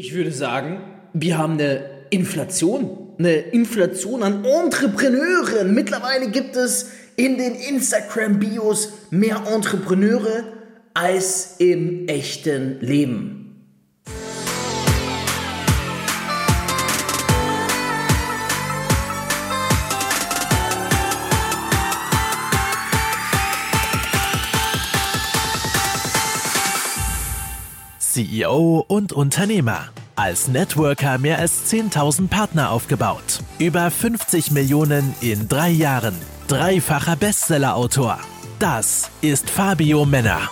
Ich 0.00 0.14
würde 0.14 0.30
sagen, 0.30 0.80
wir 1.12 1.38
haben 1.38 1.54
eine 1.54 1.80
Inflation. 2.10 3.16
Eine 3.18 3.34
Inflation 3.34 4.22
an 4.22 4.44
Entrepreneuren. 4.44 5.74
Mittlerweile 5.74 6.30
gibt 6.30 6.54
es 6.54 6.90
in 7.16 7.36
den 7.36 7.56
Instagram-Bios 7.56 8.92
mehr 9.10 9.42
Entrepreneure 9.52 10.44
als 10.94 11.56
im 11.58 12.06
echten 12.06 12.78
Leben. 12.78 13.37
CEO 28.18 28.84
und 28.88 29.12
Unternehmer. 29.12 29.90
Als 30.16 30.48
Networker 30.48 31.18
mehr 31.18 31.38
als 31.38 31.72
10.000 31.72 32.26
Partner 32.26 32.72
aufgebaut. 32.72 33.44
Über 33.60 33.92
50 33.92 34.50
Millionen 34.50 35.14
in 35.20 35.48
drei 35.48 35.68
Jahren. 35.68 36.16
Dreifacher 36.48 37.14
Bestsellerautor. 37.14 38.18
Das 38.58 39.08
ist 39.20 39.48
Fabio 39.48 40.04
Männer. 40.04 40.50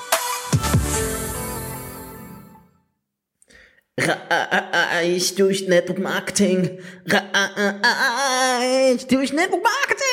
Reich 3.98 5.34
durch 5.34 5.66
Network 5.66 5.98
Marketing. 5.98 6.78
Reich 7.09 9.09
durch 9.09 9.32
Network 9.32 9.64
Marketing. 9.64 10.06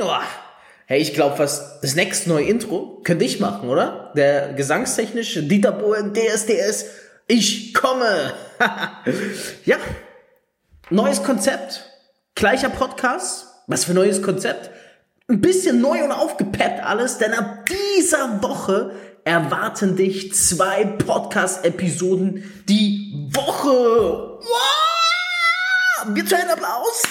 Oh. 0.00 0.47
Hey, 0.90 1.02
ich 1.02 1.12
glaube 1.12 1.36
fast, 1.36 1.84
das 1.84 1.96
nächste 1.96 2.30
neue 2.30 2.46
Intro 2.46 3.02
könnte 3.04 3.22
ich 3.22 3.40
machen, 3.40 3.68
oder? 3.68 4.10
Der 4.16 4.54
gesangstechnische 4.54 5.42
Dieter 5.42 5.72
Bohlen, 5.72 6.14
DSDS, 6.14 6.86
ich 7.26 7.74
komme. 7.74 8.32
ja, 9.66 9.76
neues 10.88 11.22
Konzept, 11.22 11.84
gleicher 12.34 12.70
Podcast. 12.70 13.48
Was 13.66 13.84
für 13.84 13.92
neues 13.92 14.22
Konzept? 14.22 14.70
Ein 15.28 15.42
bisschen 15.42 15.82
neu 15.82 16.02
und 16.04 16.12
aufgepeppt 16.12 16.82
alles, 16.82 17.18
denn 17.18 17.34
ab 17.34 17.66
dieser 17.66 18.42
Woche 18.42 18.92
erwarten 19.24 19.94
dich 19.94 20.32
zwei 20.32 20.86
Podcast-Episoden 20.86 22.62
die 22.66 23.28
Woche. 23.34 24.38
Wow! 24.40 26.06
Virtuellen 26.14 26.48
Applaus. 26.48 27.02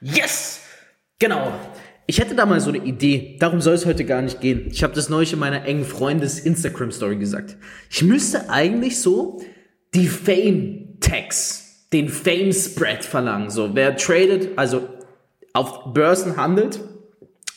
Yes! 0.00 0.60
Genau. 1.18 1.52
Ich 2.08 2.20
hätte 2.20 2.36
da 2.36 2.46
mal 2.46 2.60
so 2.60 2.68
eine 2.68 2.84
Idee. 2.84 3.36
Darum 3.40 3.60
soll 3.60 3.74
es 3.74 3.84
heute 3.84 4.04
gar 4.04 4.22
nicht 4.22 4.40
gehen. 4.40 4.68
Ich 4.70 4.84
habe 4.84 4.94
das 4.94 5.08
neulich 5.08 5.32
in 5.32 5.40
meiner 5.40 5.64
engen 5.64 5.84
Freundes 5.84 6.38
Instagram 6.38 6.92
Story 6.92 7.16
gesagt. 7.16 7.56
Ich 7.90 8.02
müsste 8.02 8.48
eigentlich 8.48 9.00
so 9.00 9.40
die 9.92 10.06
Fame 10.06 10.98
Tags, 11.00 11.88
den 11.92 12.08
Fame 12.08 12.52
Spread 12.52 13.04
verlangen. 13.04 13.50
So, 13.50 13.74
wer 13.74 13.96
tradet, 13.96 14.50
also 14.56 14.88
auf 15.52 15.92
Börsen 15.94 16.36
handelt, 16.36 16.80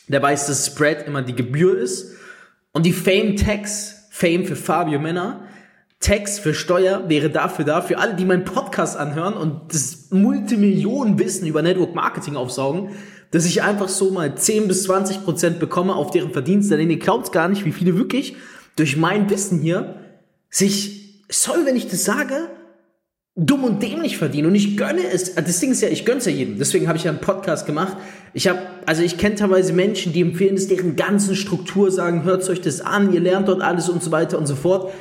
der 0.08 0.20
weiß, 0.20 0.48
dass 0.48 0.66
Spread 0.66 1.06
immer 1.06 1.22
die 1.22 1.36
Gebühr 1.36 1.78
ist. 1.78 2.16
Und 2.72 2.86
die 2.86 2.92
Fame 2.92 3.36
Tax, 3.36 4.08
Fame 4.10 4.44
für 4.46 4.56
Fabio 4.56 4.98
Männer, 4.98 5.44
Tax 6.00 6.38
für 6.38 6.54
Steuer 6.54 7.08
wäre 7.08 7.28
dafür 7.28 7.66
da, 7.66 7.82
für 7.82 7.98
alle, 7.98 8.14
die 8.14 8.24
meinen 8.24 8.44
Podcast 8.44 8.96
anhören 8.96 9.34
und 9.34 9.72
das 9.72 10.08
Multimillionenwissen 10.10 11.46
über 11.46 11.60
Network 11.60 11.94
Marketing 11.94 12.36
aufsaugen, 12.36 12.90
dass 13.30 13.44
ich 13.44 13.62
einfach 13.62 13.88
so 13.88 14.10
mal 14.10 14.34
10 14.34 14.66
bis 14.66 14.84
20 14.84 15.24
Prozent 15.24 15.60
bekomme 15.60 15.94
auf 15.94 16.10
deren 16.10 16.32
Verdienste, 16.32 16.78
denn 16.78 16.90
ihr 16.90 16.98
glaubt 16.98 17.32
gar 17.32 17.48
nicht, 17.48 17.66
wie 17.66 17.72
viele 17.72 17.96
wirklich 17.96 18.34
durch 18.76 18.96
mein 18.96 19.28
Wissen 19.28 19.60
hier 19.60 19.96
sich, 20.48 21.22
sorry, 21.28 21.66
wenn 21.66 21.76
ich 21.76 21.88
das 21.88 22.04
sage, 22.04 22.48
dumm 23.36 23.64
und 23.64 23.82
dämlich 23.82 24.16
verdienen 24.16 24.48
und 24.48 24.54
ich 24.54 24.76
gönne 24.76 25.06
es. 25.12 25.34
Das 25.34 25.60
Ding 25.60 25.70
ist 25.70 25.82
ja, 25.82 25.88
ich 25.88 26.04
gönne 26.04 26.18
es 26.18 26.26
ja 26.26 26.32
jedem. 26.32 26.58
Deswegen 26.58 26.88
habe 26.88 26.98
ich 26.98 27.04
ja 27.04 27.10
einen 27.10 27.20
Podcast 27.20 27.66
gemacht. 27.66 27.96
Ich 28.32 28.48
habe, 28.48 28.58
also 28.86 29.02
ich 29.02 29.18
kenne 29.18 29.34
teilweise 29.34 29.72
Menschen, 29.74 30.12
die 30.12 30.22
empfehlen 30.22 30.56
es 30.56 30.66
deren 30.66 30.96
ganzen 30.96 31.36
Struktur, 31.36 31.90
sagen, 31.90 32.24
hört 32.24 32.48
euch 32.48 32.60
das 32.60 32.80
an, 32.80 33.12
ihr 33.12 33.20
lernt 33.20 33.48
dort 33.48 33.60
alles 33.60 33.88
und 33.88 34.02
so 34.02 34.10
weiter 34.10 34.38
und 34.38 34.46
so 34.46 34.56
fort. 34.56 34.92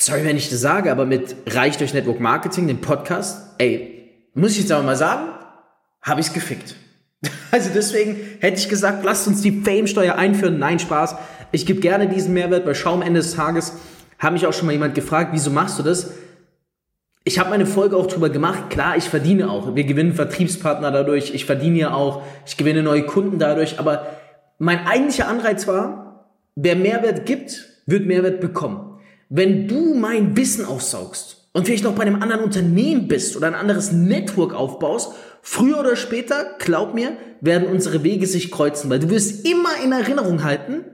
Sorry, 0.00 0.24
wenn 0.24 0.36
ich 0.36 0.48
das 0.48 0.60
sage, 0.60 0.92
aber 0.92 1.06
mit 1.06 1.34
Reich 1.48 1.76
durch 1.76 1.92
Network 1.92 2.20
Marketing, 2.20 2.68
dem 2.68 2.80
Podcast, 2.80 3.54
ey, 3.58 4.12
muss 4.32 4.52
ich 4.52 4.60
jetzt 4.60 4.70
aber 4.70 4.84
mal 4.84 4.94
sagen, 4.94 5.26
habe 6.02 6.20
ich 6.20 6.28
es 6.28 6.32
gefickt. 6.32 6.76
Also 7.50 7.70
deswegen 7.74 8.16
hätte 8.40 8.58
ich 8.58 8.68
gesagt, 8.68 9.04
lasst 9.04 9.26
uns 9.26 9.40
die 9.40 9.62
Fame-Steuer 9.62 10.16
einführen. 10.16 10.58
Nein, 10.58 10.78
Spaß. 10.78 11.16
Ich 11.50 11.64
gebe 11.64 11.80
gerne 11.80 12.06
diesen 12.06 12.34
Mehrwert, 12.34 12.66
weil 12.66 12.74
schau 12.74 12.92
am 12.92 13.00
Ende 13.00 13.20
des 13.20 13.34
Tages, 13.34 13.72
hat 14.18 14.34
mich 14.34 14.46
auch 14.46 14.52
schon 14.52 14.66
mal 14.66 14.72
jemand 14.72 14.94
gefragt, 14.94 15.30
wieso 15.32 15.50
machst 15.50 15.78
du 15.78 15.82
das? 15.82 16.10
Ich 17.24 17.38
habe 17.38 17.48
meine 17.50 17.64
Folge 17.66 17.96
auch 17.96 18.06
drüber 18.06 18.28
gemacht. 18.28 18.68
Klar, 18.68 18.98
ich 18.98 19.04
verdiene 19.04 19.50
auch. 19.50 19.74
Wir 19.74 19.84
gewinnen 19.84 20.12
Vertriebspartner 20.12 20.90
dadurch. 20.90 21.34
Ich 21.34 21.46
verdiene 21.46 21.78
ja 21.78 21.94
auch. 21.94 22.22
Ich 22.46 22.56
gewinne 22.56 22.82
neue 22.82 23.04
Kunden 23.04 23.38
dadurch. 23.38 23.80
Aber 23.80 24.06
mein 24.58 24.86
eigentlicher 24.86 25.26
Anreiz 25.26 25.66
war, 25.66 26.28
wer 26.54 26.76
Mehrwert 26.76 27.26
gibt, 27.26 27.66
wird 27.86 28.06
Mehrwert 28.06 28.40
bekommen. 28.40 28.87
Wenn 29.28 29.68
du 29.68 29.94
mein 29.94 30.36
Wissen 30.36 30.64
aufsaugst 30.64 31.48
und 31.52 31.66
vielleicht 31.66 31.84
noch 31.84 31.94
bei 31.94 32.02
einem 32.02 32.22
anderen 32.22 32.44
Unternehmen 32.44 33.08
bist 33.08 33.36
oder 33.36 33.46
ein 33.46 33.54
anderes 33.54 33.92
Network 33.92 34.54
aufbaust 34.54 35.12
Früher 35.50 35.80
oder 35.80 35.96
später, 35.96 36.56
glaub 36.58 36.94
mir, 36.94 37.16
werden 37.40 37.68
unsere 37.68 38.02
Wege 38.02 38.26
sich 38.26 38.50
kreuzen, 38.50 38.90
weil 38.90 38.98
du 38.98 39.10
wirst 39.10 39.46
immer 39.46 39.70
in 39.82 39.92
Erinnerung 39.92 40.44
halten, 40.44 40.84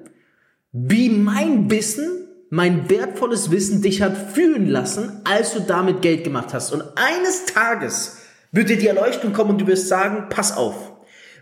wie 0.71 1.09
mein 1.09 1.71
Wissen, 1.71 2.29
mein 2.51 2.89
wertvolles 2.89 3.51
Wissen 3.51 3.83
dich 3.83 4.03
hat 4.03 4.17
fühlen 4.33 4.69
lassen, 4.69 5.21
als 5.25 5.55
du 5.55 5.61
damit 5.61 6.03
Geld 6.03 6.25
gemacht 6.25 6.55
hast. 6.55 6.73
Und 6.73 6.83
eines 6.95 7.47
Tages 7.47 8.19
wird 8.53 8.69
dir 8.69 8.79
die 8.79 8.87
Erleuchtung 8.87 9.33
kommen 9.33 9.51
und 9.51 9.61
du 9.61 9.67
wirst 9.67 9.89
sagen, 9.89 10.27
pass 10.31 10.57
auf, 10.57 10.93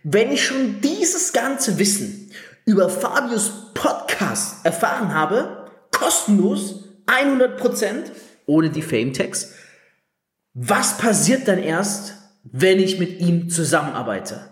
wenn 0.05 0.33
ich 0.33 0.45
schon 0.45 0.81
dieses 0.81 1.33
ganze 1.33 1.79
Wissen 1.79 2.31
über 2.65 2.89
Fabius 2.89 3.73
Podcast 3.75 4.65
erfahren 4.65 5.13
habe, 5.15 5.62
kostenlos, 6.03 6.85
100%, 7.07 8.11
ohne 8.47 8.71
die 8.71 8.83
Fame-Tags, 8.83 9.55
was 10.55 10.99
passiert 10.99 11.47
dann 11.47 11.59
erst, 11.59 12.15
wenn 12.45 12.81
ich 12.81 12.99
mit 12.99 13.21
ihm 13.21 13.49
zusammenarbeite. 13.49 14.49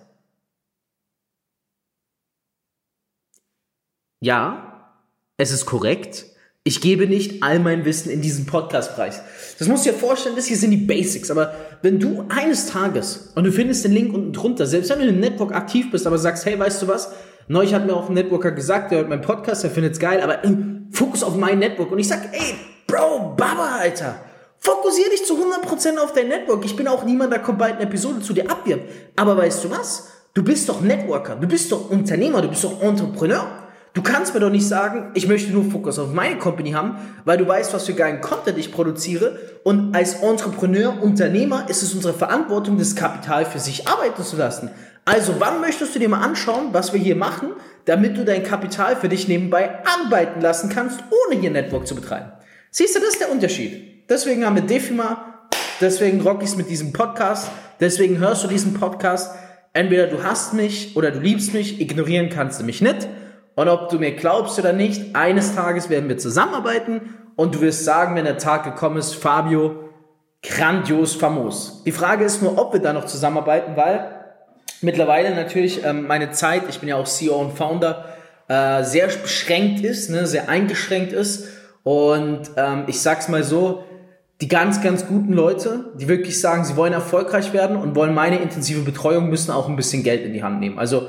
Ja, 4.21 4.95
es 5.39 5.51
ist 5.51 5.67
korrekt. 5.67 6.27
Ich 6.63 6.81
gebe 6.81 7.07
nicht 7.07 7.43
all 7.43 7.59
mein 7.59 7.85
Wissen 7.87 8.11
in 8.11 8.21
diesen 8.21 8.47
Podcast 8.47 8.95
preis. 8.95 9.23
Das 9.59 9.67
musst 9.67 9.87
du 9.87 9.91
dir 9.91 9.97
vorstellen, 9.99 10.37
das 10.37 10.47
hier 10.47 10.59
sind 10.59 10.71
die 10.71 10.77
Basics. 10.77 11.31
Aber 11.31 11.55
wenn 11.83 11.99
du 11.99 12.27
eines 12.29 12.67
Tages, 12.67 13.33
und 13.35 13.45
du 13.45 13.51
findest 13.51 13.85
den 13.85 13.93
Link 13.93 14.13
unten 14.13 14.33
drunter, 14.33 14.67
selbst 14.67 14.91
wenn 14.91 15.01
du 15.01 15.07
im 15.07 15.21
Network 15.21 15.53
aktiv 15.53 15.91
bist, 15.91 16.07
aber 16.07 16.19
sagst, 16.19 16.45
hey, 16.45 16.59
weißt 16.59 16.83
du 16.83 16.89
was? 16.89 17.13
Neulich 17.49 17.75
hat 17.75 17.87
mir 17.87 17.95
auch 17.95 18.09
ein 18.09 18.15
Networker 18.15 18.53
gesagt, 18.53 18.93
der 18.93 18.99
hört 18.99 19.09
meinen 19.09 19.23
Podcast, 19.23 19.65
der 19.65 19.71
findet 19.71 19.95
es 19.95 19.99
geil, 19.99 20.21
aber 20.21 20.45
Fokus 20.93 21.23
auf 21.23 21.37
mein 21.37 21.59
Network. 21.59 21.91
Und 21.91 21.99
ich 21.99 22.09
sag, 22.09 22.33
ey, 22.33 22.55
Bro, 22.87 23.35
Baba, 23.37 23.77
Alter. 23.81 24.21
Fokussiere 24.59 25.11
dich 25.11 25.25
zu 25.25 25.35
100% 25.35 25.97
auf 25.99 26.13
dein 26.13 26.29
Network. 26.29 26.65
Ich 26.65 26.77
bin 26.77 26.87
auch 26.87 27.05
niemand, 27.05 27.33
der 27.33 27.41
kommt 27.41 27.59
bei 27.59 27.67
einer 27.67 27.81
Episode 27.81 28.21
zu 28.21 28.33
dir 28.33 28.51
abwirbt. 28.51 28.91
Aber 29.17 29.37
weißt 29.37 29.65
du 29.65 29.71
was? 29.71 30.09
Du 30.35 30.45
bist 30.45 30.69
doch 30.69 30.81
Networker, 30.81 31.35
du 31.35 31.49
bist 31.49 31.73
doch 31.73 31.91
Unternehmer, 31.91 32.41
du 32.41 32.49
bist 32.49 32.63
doch 32.63 32.81
Entrepreneur. 32.81 33.70
Du 33.93 34.03
kannst 34.03 34.35
mir 34.35 34.41
doch 34.41 34.51
nicht 34.51 34.69
sagen, 34.69 35.11
ich 35.15 35.27
möchte 35.27 35.51
nur 35.51 35.65
Fokus 35.65 35.99
auf 35.99 36.13
meine 36.13 36.39
Company 36.39 36.71
haben, 36.71 36.97
weil 37.25 37.39
du 37.39 37.49
weißt, 37.49 37.75
was 37.75 37.87
für 37.87 37.95
geilen 37.95 38.21
Content 38.21 38.57
ich 38.57 38.71
produziere. 38.71 39.39
Und 39.65 39.97
als 39.97 40.15
Entrepreneur, 40.23 41.03
Unternehmer 41.03 41.69
ist 41.69 41.83
es 41.83 41.93
unsere 41.93 42.15
Verantwortung, 42.15 42.79
das 42.79 42.95
Kapital 42.95 43.45
für 43.45 43.59
sich 43.59 43.89
arbeiten 43.89 44.23
zu 44.23 44.37
lassen. 44.37 44.71
Also 45.05 45.37
wann 45.41 45.61
möchtest 45.61 45.95
du 45.95 45.99
dir 45.99 46.09
mal 46.09 46.21
anschauen, 46.21 46.69
was 46.73 46.93
wir 46.93 47.01
hier 47.01 47.17
machen, 47.17 47.49
damit 47.87 48.17
du 48.17 48.25
dein 48.25 48.45
Kapital 48.45 48.95
für 48.95 49.09
dich 49.09 49.27
nebenbei 49.27 49.81
arbeiten 49.85 50.41
lassen 50.41 50.71
kannst, 50.71 51.01
ohne 51.27 51.41
hier 51.41 51.51
Network 51.51 51.89
zu 51.89 51.97
betreiben? 51.97 52.31
Siehst 52.71 52.95
du, 52.95 53.01
das 53.01 53.15
ist 53.15 53.21
der 53.21 53.33
Unterschied. 53.33 54.09
Deswegen 54.09 54.47
haben 54.47 54.55
wir 54.55 54.63
Defima, 54.63 55.49
deswegen 55.81 56.21
rock 56.21 56.43
ich 56.43 56.51
es 56.51 56.57
mit 56.57 56.71
diesem 56.71 56.93
Podcast, 56.93 57.49
deswegen 57.81 58.19
hörst 58.19 58.45
du 58.45 58.49
diesen 58.49 58.75
Podcast. 58.75 59.35
Entweder 59.73 60.07
du 60.07 60.23
hast 60.23 60.55
mich 60.55 60.97
oder 60.97 61.11
du 61.11 61.19
liebst 61.19 61.55
mich, 61.55 61.81
ignorieren 61.81 62.29
kannst 62.29 62.61
du 62.61 62.65
mich 62.65 62.81
nicht. 62.81 63.09
Und 63.61 63.69
ob 63.69 63.91
du 63.91 63.99
mir 63.99 64.13
glaubst 64.13 64.59
oder 64.59 64.73
nicht, 64.73 65.15
eines 65.15 65.55
Tages 65.55 65.91
werden 65.91 66.09
wir 66.09 66.17
zusammenarbeiten 66.17 67.15
und 67.37 67.57
du 67.57 67.61
wirst 67.61 67.85
sagen, 67.85 68.17
wenn 68.17 68.25
der 68.25 68.39
Tag 68.39 68.65
gekommen 68.65 68.97
ist, 68.97 69.15
Fabio, 69.15 69.91
grandios, 70.43 71.15
famos. 71.15 71.83
Die 71.85 71.93
Frage 71.93 72.25
ist 72.25 72.41
nur, 72.41 72.57
ob 72.57 72.73
wir 72.73 72.81
da 72.81 72.95
noch 72.95 73.05
zusammenarbeiten, 73.05 73.77
weil 73.77 74.13
mittlerweile 74.81 75.35
natürlich 75.35 75.85
ähm, 75.85 76.07
meine 76.07 76.31
Zeit, 76.31 76.63
ich 76.71 76.81
bin 76.81 76.89
ja 76.89 76.97
auch 76.97 77.05
CEO 77.05 77.35
und 77.35 77.53
Founder, 77.53 78.07
äh, 78.49 78.83
sehr 78.83 79.09
beschränkt 79.09 79.85
ist, 79.85 80.09
ne, 80.09 80.27
sehr 80.27 80.49
eingeschränkt 80.49 81.13
ist. 81.13 81.47
Und 81.83 82.53
ähm, 82.57 82.85
ich 82.87 83.03
sag's 83.03 83.29
mal 83.29 83.43
so, 83.43 83.85
die 84.41 84.49
ganz, 84.49 84.81
ganz 84.81 85.07
guten 85.07 85.35
Leute, 85.35 85.93
die 85.97 86.09
wirklich 86.09 86.41
sagen, 86.41 86.65
sie 86.65 86.77
wollen 86.77 86.95
erfolgreich 86.95 87.53
werden 87.53 87.77
und 87.77 87.95
wollen 87.95 88.15
meine 88.15 88.39
intensive 88.39 88.81
Betreuung, 88.81 89.29
müssen 89.29 89.51
auch 89.51 89.69
ein 89.69 89.77
bisschen 89.77 90.03
Geld 90.03 90.25
in 90.25 90.33
die 90.33 90.43
Hand 90.43 90.61
nehmen. 90.61 90.79
Also 90.79 91.09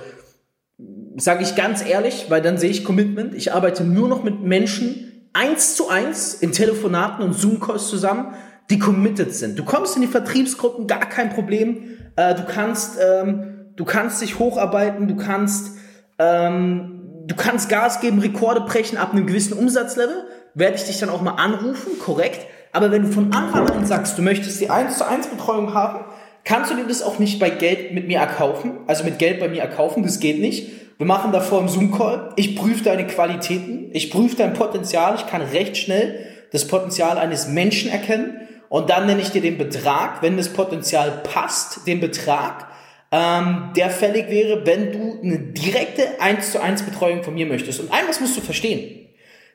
sage 1.18 1.44
ich 1.44 1.56
ganz 1.56 1.86
ehrlich, 1.86 2.28
weil 2.30 2.42
dann 2.42 2.58
sehe 2.58 2.70
ich 2.70 2.84
Commitment. 2.84 3.34
Ich 3.34 3.54
arbeite 3.54 3.84
nur 3.84 4.08
noch 4.08 4.24
mit 4.24 4.42
Menschen, 4.42 5.30
eins 5.34 5.76
zu 5.76 5.90
eins 5.90 6.34
in 6.34 6.52
Telefonaten 6.52 7.24
und 7.24 7.34
Zoom-Calls 7.34 7.88
zusammen, 7.88 8.34
die 8.70 8.80
committed 8.80 9.34
sind. 9.34 9.60
Du 9.60 9.64
kommst 9.64 9.96
in 9.96 10.02
die 10.02 10.08
Vertriebsgruppen, 10.08 10.88
gar 10.88 11.08
kein 11.08 11.30
Problem. 11.30 11.98
Äh, 12.16 12.36
du 12.36 12.44
kannst, 12.46 12.98
ähm, 13.02 13.66
du 13.76 13.86
kannst 13.86 14.22
dich 14.22 14.40
hocharbeiten, 14.40 15.08
du 15.08 15.16
kannst, 15.16 15.78
ähm, 16.20 17.26
du 17.26 17.36
kannst 17.36 17.70
Gas 17.70 18.00
geben, 18.00 18.20
Rekorde 18.20 18.62
brechen 18.62 18.98
ab 18.98 19.12
einem 19.12 19.28
gewissen 19.28 19.54
Umsatzlevel. 19.54 20.16
Werde 20.54 20.76
ich 20.76 20.84
dich 20.84 21.00
dann 21.00 21.10
auch 21.10 21.22
mal 21.22 21.36
anrufen, 21.36 22.00
korrekt. 22.00 22.46
Aber 22.74 22.92
wenn 22.92 23.04
du 23.04 23.10
von 23.10 23.34
Anfang 23.34 23.70
an 23.70 23.86
sagst, 23.86 24.18
du 24.18 24.22
möchtest 24.22 24.60
die 24.62 24.70
1 24.70 24.98
zu 24.98 25.08
1 25.08 25.28
Betreuung 25.28 25.74
haben, 25.74 26.06
kannst 26.44 26.72
du 26.72 26.76
dir 26.76 26.86
das 26.88 27.04
auch 27.04 27.20
nicht 27.20 27.40
bei 27.40 27.50
Geld 27.50 27.94
mit 27.94 28.08
mir 28.08 28.20
erkaufen, 28.20 28.80
also 28.88 29.04
mit 29.04 29.20
Geld 29.20 29.40
bei 29.40 29.50
mir 29.50 29.62
erkaufen, 29.62 30.04
das 30.04 30.20
geht 30.20 30.40
nicht. 30.40 30.72
Wir 31.02 31.08
machen 31.08 31.32
davor 31.32 31.62
im 31.62 31.68
Zoom-Call, 31.68 32.34
ich 32.36 32.56
prüfe 32.56 32.84
deine 32.84 33.08
Qualitäten, 33.08 33.90
ich 33.92 34.12
prüfe 34.12 34.36
dein 34.36 34.54
Potenzial, 34.54 35.16
ich 35.16 35.26
kann 35.26 35.42
recht 35.42 35.76
schnell 35.76 36.28
das 36.52 36.68
Potenzial 36.68 37.18
eines 37.18 37.48
Menschen 37.48 37.90
erkennen. 37.90 38.40
Und 38.70 38.92
dann 38.92 39.08
nenne 39.08 39.20
ich 39.20 39.32
dir 39.32 39.42
den 39.42 39.58
Betrag, 39.58 40.22
wenn 40.22 40.38
das 40.38 40.50
Potenzial 40.50 41.24
passt, 41.24 41.88
den 41.88 42.02
Betrag, 42.02 42.68
ähm, 43.12 43.72
der 43.76 43.90
fällig 43.90 44.30
wäre, 44.30 44.64
wenn 44.68 44.92
du 44.92 45.20
eine 45.24 45.40
direkte 45.40 46.22
1 46.22 46.52
zu 46.52 46.62
1 46.62 46.84
Betreuung 46.84 47.24
von 47.24 47.34
mir 47.34 47.48
möchtest. 47.48 47.80
Und 47.80 47.92
eines 47.92 48.20
musst 48.20 48.38
du 48.38 48.42
verstehen. 48.42 49.08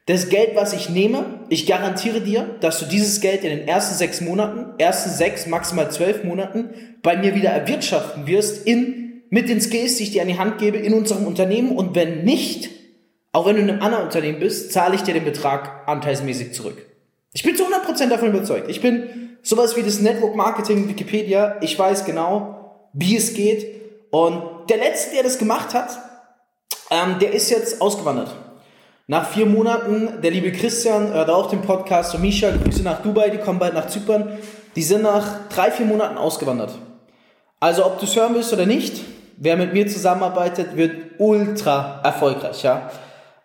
Das 0.07 0.29
Geld, 0.29 0.57
was 0.57 0.73
ich 0.73 0.91
nehme, 0.91 1.45
ich 1.49 1.69
garantiere 1.69 2.23
dir, 2.23 2.57
dass 2.59 2.81
du 2.81 2.87
dieses 2.87 3.21
Geld 3.21 3.45
in 3.45 3.57
den 3.57 3.69
ersten 3.69 3.95
sechs 3.95 4.21
Monaten, 4.21 4.75
ersten 4.79 5.11
sechs, 5.11 5.47
maximal 5.47 5.93
zwölf 5.93 6.25
Monaten 6.25 6.71
bei 7.05 7.17
mir 7.17 7.37
wieder 7.37 7.51
erwirtschaften 7.51 8.27
wirst 8.27 8.67
in, 8.67 9.06
mit 9.31 9.49
den 9.49 9.61
Skills, 9.61 9.97
die 9.97 10.05
ich 10.05 10.13
dir 10.13 10.23
an 10.23 10.29
die 10.29 10.39
Hand 10.39 10.59
gebe 10.59 10.79
in 10.79 10.95
unserem 10.95 11.27
Unternehmen. 11.27 11.77
Und 11.77 11.95
wenn 11.95 12.25
nicht, 12.25 12.71
auch 13.33 13.47
wenn 13.47 13.57
du 13.57 13.63
in 13.63 13.71
einem 13.71 13.83
anderen 13.83 14.05
Unternehmen 14.05 14.39
bist, 14.39 14.73
zahle 14.73 14.95
ich 14.95 15.03
dir 15.03 15.15
den 15.15 15.25
Betrag 15.25 15.89
anteilsmäßig 15.89 16.53
zurück. 16.53 16.85
Ich 17.33 17.43
bin 17.43 17.57
zu 17.57 17.65
100% 17.65 18.09
davon 18.09 18.29
überzeugt. 18.29 18.71
Ich 18.71 18.81
bin 18.81 19.37
sowas 19.43 19.77
wie 19.77 19.83
das 19.83 20.01
Network 20.01 20.35
Marketing 20.37 20.89
Wikipedia. 20.89 21.57
Ich 21.61 21.79
weiß 21.79 22.05
genau, 22.05 22.89
wie 22.93 23.17
es 23.17 23.35
geht. 23.35 23.67
Und 24.11 24.43
der 24.71 24.79
Letzte, 24.79 25.15
der 25.15 25.23
das 25.23 25.39
gemacht 25.39 25.75
hat, 25.75 25.99
ähm, 26.91 27.19
der 27.21 27.33
ist 27.33 27.51
jetzt 27.51 27.81
ausgewandert. 27.81 28.35
Nach 29.09 29.29
vier 29.29 29.47
Monaten, 29.47 30.21
der 30.23 30.31
liebe 30.31 30.51
Christian 30.51 31.13
hört 31.13 31.31
auch 31.31 31.49
den 31.49 31.63
Podcast 31.63 32.15
und 32.15 32.23
Misha, 32.23 32.51
Grüße 32.51 32.83
nach 32.83 33.03
Dubai, 33.03 33.31
die 33.31 33.39
kommen 33.39 33.59
bald 33.59 33.75
nach 33.75 33.87
Zypern. 33.87 34.39
Die 34.75 34.83
sind 34.83 35.03
nach 35.03 35.49
drei, 35.49 35.71
vier 35.71 35.87
Monaten 35.87 36.19
ausgewandert. 36.19 36.77
Also 37.61 37.87
ob 37.87 37.99
du 37.99 38.07
es 38.07 38.17
hören 38.17 38.35
willst 38.35 38.53
oder 38.53 38.67
nicht, 38.67 39.05
wer 39.37 39.57
mit 39.57 39.73
mir 39.73 39.87
zusammenarbeitet, 39.87 40.77
wird 40.77 40.93
ultra 41.19 42.01
erfolgreich, 42.03 42.63
ja. 42.63 42.91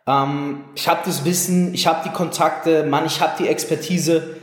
Ähm, 0.07 0.65
ich 0.75 0.87
habe 0.87 1.01
das 1.05 1.25
Wissen, 1.25 1.73
ich 1.73 1.87
habe 1.87 2.01
die 2.05 2.13
Kontakte, 2.13 2.83
Mann, 2.83 3.05
ich 3.05 3.21
habe 3.21 3.33
die 3.41 3.47
Expertise. 3.47 4.35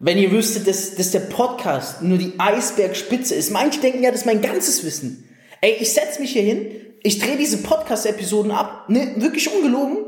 Wenn 0.00 0.18
ihr 0.18 0.32
wüsstet, 0.32 0.66
dass, 0.66 0.96
dass 0.96 1.12
der 1.12 1.20
Podcast 1.20 2.02
nur 2.02 2.18
die 2.18 2.34
Eisbergspitze 2.38 3.34
ist. 3.34 3.50
Manche 3.52 3.80
denken 3.80 4.02
ja, 4.02 4.10
das 4.10 4.20
ist 4.20 4.26
mein 4.26 4.42
ganzes 4.42 4.84
Wissen. 4.84 5.28
Ey, 5.60 5.76
ich 5.80 5.92
setz 5.94 6.18
mich 6.18 6.32
hier 6.32 6.42
hin, 6.42 6.66
ich 7.02 7.20
drehe 7.20 7.36
diese 7.36 7.58
Podcast-Episoden 7.58 8.50
ab, 8.50 8.88
ne, 8.88 9.14
wirklich 9.16 9.54
ungelogen, 9.54 9.98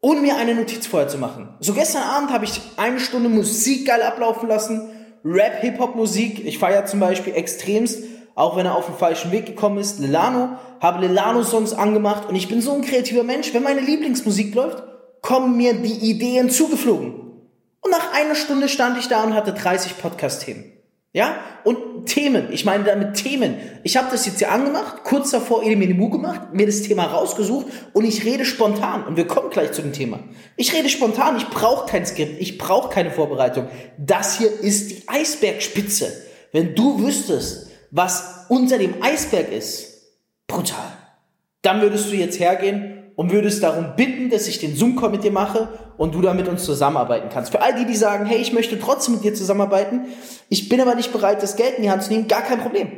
ohne 0.00 0.20
mir 0.20 0.36
eine 0.36 0.54
Notiz 0.54 0.86
vorher 0.86 1.08
zu 1.08 1.18
machen. 1.18 1.48
So 1.60 1.74
gestern 1.74 2.02
Abend 2.02 2.30
habe 2.30 2.44
ich 2.44 2.60
eine 2.76 3.00
Stunde 3.00 3.28
Musik 3.28 3.86
geil 3.86 4.02
ablaufen 4.02 4.48
lassen, 4.48 4.90
Rap, 5.24 5.60
Hip-Hop-Musik. 5.60 6.46
Ich 6.46 6.58
feiere 6.58 6.86
zum 6.86 7.00
Beispiel 7.00 7.34
extremst, 7.34 8.02
auch 8.34 8.56
wenn 8.56 8.66
er 8.66 8.76
auf 8.76 8.86
den 8.86 8.96
falschen 8.96 9.30
Weg 9.32 9.46
gekommen 9.46 9.78
ist, 9.78 10.00
Lilano, 10.00 10.56
habe 10.80 11.06
Lilano-Songs 11.06 11.72
angemacht 11.72 12.28
und 12.28 12.34
ich 12.34 12.48
bin 12.48 12.60
so 12.60 12.72
ein 12.72 12.82
kreativer 12.82 13.22
Mensch. 13.22 13.54
Wenn 13.54 13.62
meine 13.62 13.80
Lieblingsmusik 13.80 14.54
läuft, 14.54 14.82
kommen 15.22 15.56
mir 15.56 15.74
die 15.74 16.10
Ideen 16.10 16.50
zugeflogen. 16.50 17.14
Und 17.80 17.90
nach 17.90 18.12
einer 18.12 18.34
Stunde 18.34 18.68
stand 18.68 18.98
ich 18.98 19.08
da 19.08 19.22
und 19.24 19.34
hatte 19.34 19.52
30 19.52 19.98
Podcast-Themen. 19.98 20.74
Ja? 21.14 21.36
Und 21.62 22.06
Themen, 22.06 22.48
ich 22.50 22.64
meine 22.64 22.84
damit 22.84 23.14
Themen. 23.14 23.56
Ich 23.84 23.96
habe 23.96 24.08
das 24.10 24.26
jetzt 24.26 24.38
hier 24.38 24.50
angemacht, 24.50 25.04
kurz 25.04 25.30
davor 25.30 25.62
Eliminimu 25.62 26.10
gemacht, 26.10 26.52
mir 26.52 26.66
das 26.66 26.82
Thema 26.82 27.04
rausgesucht 27.04 27.66
und 27.92 28.04
ich 28.04 28.24
rede 28.24 28.44
spontan. 28.44 29.06
Und 29.06 29.16
wir 29.16 29.26
kommen 29.26 29.48
gleich 29.50 29.72
zu 29.72 29.80
dem 29.80 29.92
Thema. 29.92 30.18
Ich 30.56 30.74
rede 30.74 30.88
spontan, 30.88 31.36
ich 31.36 31.48
brauche 31.48 31.88
kein 31.88 32.04
Skript, 32.04 32.40
ich 32.40 32.58
brauche 32.58 32.90
keine 32.90 33.10
Vorbereitung. 33.10 33.68
Das 33.96 34.38
hier 34.38 34.50
ist 34.60 34.90
die 34.90 35.02
Eisbergspitze. 35.08 36.12
Wenn 36.52 36.74
du 36.74 37.00
wüsstest, 37.00 37.70
was 37.94 38.46
unter 38.48 38.76
dem 38.76 39.02
Eisberg 39.02 39.52
ist, 39.52 40.02
brutal. 40.48 40.98
Dann 41.62 41.80
würdest 41.80 42.10
du 42.10 42.16
jetzt 42.16 42.40
hergehen 42.40 43.12
und 43.14 43.30
würdest 43.30 43.62
darum 43.62 43.94
bitten, 43.94 44.30
dass 44.30 44.48
ich 44.48 44.58
den 44.58 44.74
Zoom-Call 44.74 45.10
mit 45.10 45.22
dir 45.22 45.30
mache 45.30 45.68
und 45.96 46.12
du 46.12 46.20
da 46.20 46.34
mit 46.34 46.48
uns 46.48 46.64
zusammenarbeiten 46.64 47.28
kannst. 47.32 47.52
Für 47.52 47.62
all 47.62 47.72
die, 47.76 47.86
die 47.86 47.94
sagen, 47.94 48.26
hey, 48.26 48.38
ich 48.38 48.52
möchte 48.52 48.80
trotzdem 48.80 49.14
mit 49.14 49.22
dir 49.22 49.32
zusammenarbeiten, 49.32 50.06
ich 50.48 50.68
bin 50.68 50.80
aber 50.80 50.96
nicht 50.96 51.12
bereit, 51.12 51.40
das 51.40 51.54
Geld 51.54 51.76
in 51.76 51.84
die 51.84 51.90
Hand 51.90 52.02
zu 52.02 52.12
nehmen, 52.12 52.26
gar 52.26 52.42
kein 52.42 52.58
Problem. 52.58 52.90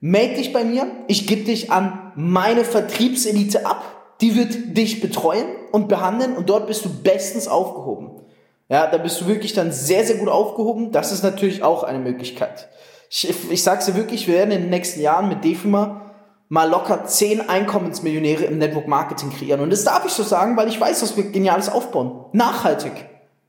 Meld 0.00 0.36
dich 0.36 0.52
bei 0.52 0.62
mir, 0.62 0.88
ich 1.08 1.26
gebe 1.26 1.44
dich 1.44 1.72
an 1.72 2.12
meine 2.14 2.64
Vertriebselite 2.64 3.64
ab, 3.64 3.82
die 4.20 4.36
wird 4.36 4.76
dich 4.76 5.00
betreuen 5.00 5.46
und 5.72 5.88
behandeln 5.88 6.36
und 6.36 6.50
dort 6.50 6.66
bist 6.66 6.84
du 6.84 6.90
bestens 7.02 7.48
aufgehoben. 7.48 8.20
Ja, 8.68 8.88
da 8.88 8.98
bist 8.98 9.22
du 9.22 9.26
wirklich 9.26 9.54
dann 9.54 9.72
sehr, 9.72 10.04
sehr 10.04 10.16
gut 10.16 10.28
aufgehoben. 10.28 10.92
Das 10.92 11.12
ist 11.12 11.22
natürlich 11.22 11.62
auch 11.62 11.82
eine 11.82 11.98
Möglichkeit. 11.98 12.68
Ich, 13.16 13.48
ich 13.48 13.62
sag's 13.62 13.86
dir 13.86 13.94
wirklich, 13.94 14.26
wir 14.26 14.34
werden 14.34 14.50
in 14.50 14.62
den 14.62 14.70
nächsten 14.70 15.00
Jahren 15.00 15.28
mit 15.28 15.44
Defima 15.44 16.00
mal 16.48 16.68
locker 16.68 17.04
zehn 17.04 17.48
Einkommensmillionäre 17.48 18.44
im 18.44 18.58
Network 18.58 18.88
Marketing 18.88 19.30
kreieren. 19.30 19.60
Und 19.60 19.70
das 19.70 19.84
darf 19.84 20.04
ich 20.04 20.12
so 20.12 20.24
sagen, 20.24 20.56
weil 20.56 20.66
ich 20.66 20.80
weiß, 20.80 20.98
dass 20.98 21.16
wir 21.16 21.30
Geniales 21.30 21.68
aufbauen. 21.68 22.24
Nachhaltig. 22.32 22.92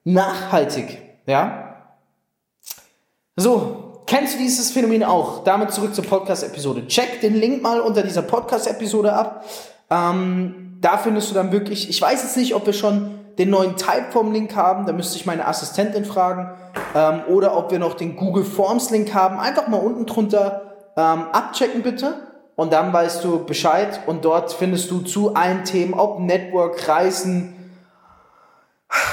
Nachhaltig. 0.03 0.99
Ja? 1.25 1.87
So, 3.35 4.03
kennst 4.05 4.35
du 4.35 4.37
dieses 4.37 4.69
Phänomen 4.69 5.03
auch? 5.03 5.43
Damit 5.43 5.71
zurück 5.71 5.95
zur 5.95 6.05
Podcast-Episode. 6.05 6.85
Check 6.85 7.21
den 7.21 7.33
Link 7.33 7.63
mal 7.63 7.81
unter 7.81 8.03
dieser 8.03 8.21
Podcast-Episode 8.21 9.13
ab. 9.13 9.45
Ähm, 9.89 10.77
da 10.79 10.99
findest 10.99 11.31
du 11.31 11.33
dann 11.33 11.51
wirklich, 11.51 11.89
ich 11.89 11.99
weiß 11.99 12.21
jetzt 12.21 12.37
nicht, 12.37 12.53
ob 12.53 12.67
wir 12.67 12.73
schon 12.73 13.24
den 13.37 13.49
neuen 13.49 13.75
Typeform-Link 13.75 14.55
haben, 14.55 14.85
da 14.85 14.93
müsste 14.93 15.17
ich 15.17 15.25
meine 15.25 15.47
Assistentin 15.47 16.05
fragen, 16.05 16.51
ähm, 16.93 17.21
oder 17.27 17.57
ob 17.57 17.71
wir 17.71 17.79
noch 17.79 17.95
den 17.95 18.15
Google 18.15 18.45
Forms-Link 18.45 19.13
haben. 19.13 19.39
Einfach 19.39 19.67
mal 19.67 19.77
unten 19.77 20.05
drunter 20.05 20.73
ähm, 20.97 21.25
abchecken 21.31 21.83
bitte 21.83 22.15
und 22.55 22.71
dann 22.71 22.93
weißt 22.93 23.23
du 23.23 23.45
Bescheid 23.45 24.01
und 24.07 24.23
dort 24.23 24.53
findest 24.53 24.89
du 24.91 24.99
zu 24.99 25.35
allen 25.35 25.65
Themen, 25.65 25.93
ob 25.93 26.19
Network, 26.19 26.87
Reisen, 26.87 27.53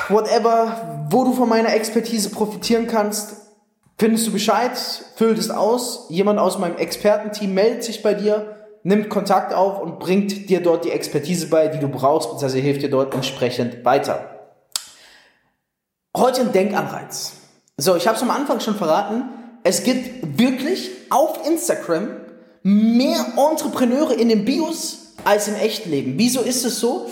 whatever, 0.09 1.07
wo 1.11 1.25
du 1.25 1.33
von 1.33 1.49
meiner 1.49 1.75
Expertise 1.75 2.31
profitieren 2.31 2.87
kannst, 2.87 3.37
findest 3.99 4.27
du 4.29 4.33
Bescheid, 4.33 4.73
füllt 5.17 5.39
es 5.39 5.51
aus, 5.51 6.07
jemand 6.09 6.39
aus 6.39 6.59
meinem 6.59 6.77
Expertenteam 6.77 7.53
meldet 7.55 7.85
sich 7.85 8.03
bei 8.03 8.15
dir, 8.15 8.62
nimmt 8.83 9.09
Kontakt 9.09 9.55
auf 9.55 9.81
und 9.81 9.99
bringt 9.99 10.49
dir 10.49 10.61
dort 10.63 10.85
die 10.85 10.91
Expertise 10.91 11.49
bei, 11.49 11.69
die 11.69 11.79
du 11.79 11.89
brauchst, 11.89 12.31
beziehungsweise 12.31 12.59
hilft 12.59 12.83
dir 12.83 12.91
dort 12.91 13.15
entsprechend 13.15 13.85
weiter. 13.85 14.29
Heute 16.17 16.43
ein 16.43 16.53
Denkanreiz. 16.53 17.33
So, 17.77 17.97
ich 17.97 18.07
habe 18.07 18.17
es 18.17 18.23
am 18.23 18.31
Anfang 18.31 18.61
schon 18.61 18.77
verraten, 18.77 19.25
es 19.65 19.85
gibt 19.85 20.39
wirklich 20.39 20.91
auf 21.11 21.47
Instagram 21.47 22.09
mehr 22.63 23.25
Entrepreneure 23.37 24.15
in 24.15 24.29
den 24.29 24.45
Bios 24.45 25.15
als 25.25 25.49
im 25.49 25.55
echten 25.55 25.91
Leben. 25.91 26.15
Wieso 26.17 26.41
ist 26.41 26.65
es 26.65 26.81
so? 26.81 27.09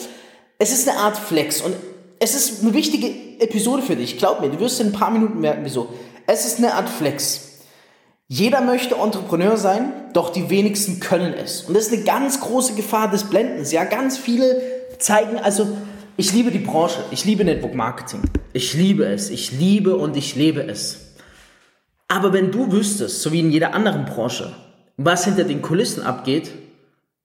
Es 0.59 0.73
ist 0.73 0.89
eine 0.89 0.99
Art 0.99 1.17
Flex 1.17 1.63
und 1.63 1.75
es 2.19 2.35
ist 2.35 2.63
eine 2.63 2.75
wichtige 2.75 3.09
Episode 3.41 3.83
für 3.83 3.97
dich. 3.97 4.19
Glaub 4.19 4.41
mir, 4.41 4.51
du 4.51 4.61
wirst 4.61 4.81
in 4.81 4.89
ein 4.89 4.93
paar 4.93 5.11
Minuten 5.11 5.41
merken, 5.41 5.63
wieso. 5.65 5.89
Es 6.27 6.45
ist 6.45 6.59
eine 6.59 6.75
Art 6.75 6.89
Flex. 6.89 7.50
Jeder 8.33 8.61
möchte 8.61 8.95
Entrepreneur 8.95 9.57
sein, 9.57 9.93
doch 10.13 10.31
die 10.31 10.51
wenigsten 10.51 11.01
können 11.01 11.35
es. 11.35 11.63
Und 11.63 11.75
das 11.75 11.89
ist 11.89 11.93
eine 11.93 12.05
ganz 12.05 12.39
große 12.39 12.75
Gefahr 12.75 13.11
des 13.11 13.25
Blendens. 13.25 13.73
Ja, 13.73 13.83
ganz 13.83 14.17
viele 14.17 14.63
zeigen, 15.01 15.37
also 15.39 15.77
ich 16.17 16.33
liebe 16.33 16.53
die 16.53 16.61
Branche, 16.61 17.01
ich 17.11 17.25
liebe 17.25 17.45
Network 17.45 17.75
Marketing. 17.75 18.23
Ich 18.53 18.73
liebe 18.73 19.05
es, 19.05 19.31
ich 19.31 19.51
liebe 19.51 19.97
und 19.97 20.17
ich 20.17 20.37
lebe 20.37 20.63
es. 20.63 21.17
Aber 22.07 22.33
wenn 22.33 22.53
du 22.53 22.71
wüsstest, 22.71 23.21
so 23.21 23.33
wie 23.33 23.41
in 23.41 23.51
jeder 23.51 23.75
anderen 23.75 24.05
Branche, 24.05 24.55
was 24.97 25.25
hinter 25.25 25.43
den 25.43 25.61
Kulissen 25.61 26.05
abgeht, 26.05 26.53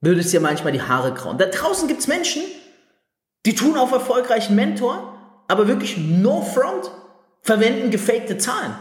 würde 0.01 0.21
es 0.21 0.31
dir 0.31 0.39
manchmal 0.39 0.73
die 0.73 0.81
Haare 0.81 1.13
grauen. 1.13 1.37
Da 1.37 1.45
draußen 1.45 1.87
gibt 1.87 1.99
es 1.99 2.07
Menschen, 2.07 2.41
die 3.45 3.53
tun 3.53 3.77
auf 3.77 3.91
erfolgreichen 3.91 4.55
Mentor, 4.55 5.15
aber 5.47 5.67
wirklich 5.67 5.97
no 5.99 6.41
front, 6.41 6.89
verwenden 7.43 7.91
gefakte 7.91 8.39
Zahlen. 8.39 8.73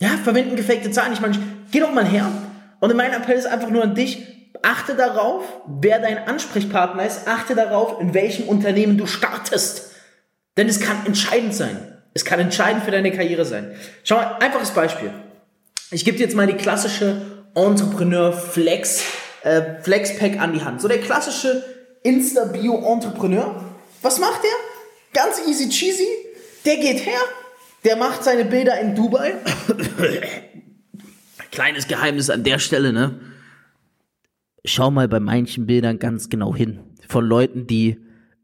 Ja, 0.00 0.10
verwenden 0.22 0.56
gefakte 0.56 0.90
Zahlen. 0.90 1.12
Ich 1.12 1.20
meine, 1.20 1.38
geh 1.70 1.80
doch 1.80 1.92
mal 1.92 2.06
her. 2.06 2.30
Und 2.80 2.94
mein 2.96 3.12
Appell 3.12 3.36
ist 3.36 3.46
einfach 3.46 3.70
nur 3.70 3.82
an 3.82 3.94
dich, 3.94 4.26
achte 4.62 4.94
darauf, 4.94 5.44
wer 5.66 5.98
dein 5.98 6.26
Ansprechpartner 6.26 7.06
ist, 7.06 7.26
achte 7.26 7.54
darauf, 7.54 8.00
in 8.00 8.14
welchem 8.14 8.48
Unternehmen 8.48 8.98
du 8.98 9.06
startest. 9.06 9.92
Denn 10.56 10.68
es 10.68 10.80
kann 10.80 11.06
entscheidend 11.06 11.54
sein. 11.54 12.02
Es 12.14 12.24
kann 12.24 12.38
entscheidend 12.38 12.84
für 12.84 12.90
deine 12.90 13.12
Karriere 13.12 13.44
sein. 13.44 13.74
Schau 14.04 14.16
mal, 14.16 14.36
einfaches 14.40 14.70
Beispiel. 14.70 15.10
Ich 15.90 16.04
gebe 16.04 16.16
dir 16.16 16.24
jetzt 16.24 16.36
mal 16.36 16.46
die 16.46 16.54
klassische 16.54 17.20
Entrepreneur 17.54 18.32
Flex, 18.32 19.02
äh, 19.42 19.80
Flex 19.82 20.16
Pack 20.18 20.40
an 20.40 20.52
die 20.52 20.62
Hand. 20.62 20.80
So 20.80 20.88
der 20.88 21.00
klassische 21.00 21.64
Insta-Bio-Entrepreneur. 22.02 23.64
Was 24.02 24.18
macht 24.18 24.42
der? 24.44 25.22
Ganz 25.22 25.40
easy 25.46 25.68
cheesy. 25.68 26.06
Der 26.64 26.76
geht 26.76 27.04
her, 27.04 27.20
der 27.84 27.96
macht 27.96 28.24
seine 28.24 28.44
Bilder 28.44 28.80
in 28.80 28.94
Dubai. 28.94 29.34
Kleines 31.50 31.86
Geheimnis 31.86 32.30
an 32.30 32.42
der 32.42 32.58
Stelle, 32.58 32.92
ne? 32.92 33.20
Schau 34.64 34.90
mal 34.90 35.08
bei 35.08 35.20
manchen 35.20 35.66
Bildern 35.66 35.98
ganz 35.98 36.28
genau 36.28 36.54
hin. 36.54 36.80
Von 37.06 37.26
Leuten, 37.26 37.66
die 37.66 37.98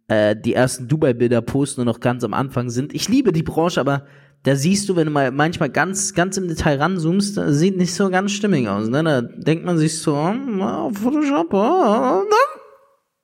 äh, 0.09 0.37
die 0.37 0.54
ersten 0.54 0.87
Dubai-Bilder 0.88 1.40
posten 1.40 1.80
und 1.80 1.87
noch 1.87 2.00
ganz 2.00 2.25
am 2.25 2.35
Anfang 2.35 2.68
sind. 2.68 2.94
Ich 2.94 3.09
liebe 3.09 3.32
die 3.32 3.42
Branche, 3.42 3.80
aber 3.80 4.06
da 4.42 4.56
siehst 4.56 4.88
du, 4.88 4.97
wenn 4.97 5.06
du 5.06 5.12
mal 5.12 5.30
manchmal 5.30 5.70
ganz, 5.70 6.14
ganz 6.14 6.37
im 6.37 6.49
Detail 6.49 6.78
ranzoomst, 6.78 7.40
sieht 7.49 7.76
nicht 7.76 7.94
so 7.94 8.11
ganz 8.11 8.32
stimmig 8.32 8.68
aus. 8.68 8.88
Ne? 8.88 9.02
Da 9.02 9.23
denkt 9.23 9.64
man 9.64 9.78
sich 9.78 9.99
so, 9.99 10.14
oh, 10.14 10.90
Photoshop, 10.92 11.52
oh, 11.52 12.23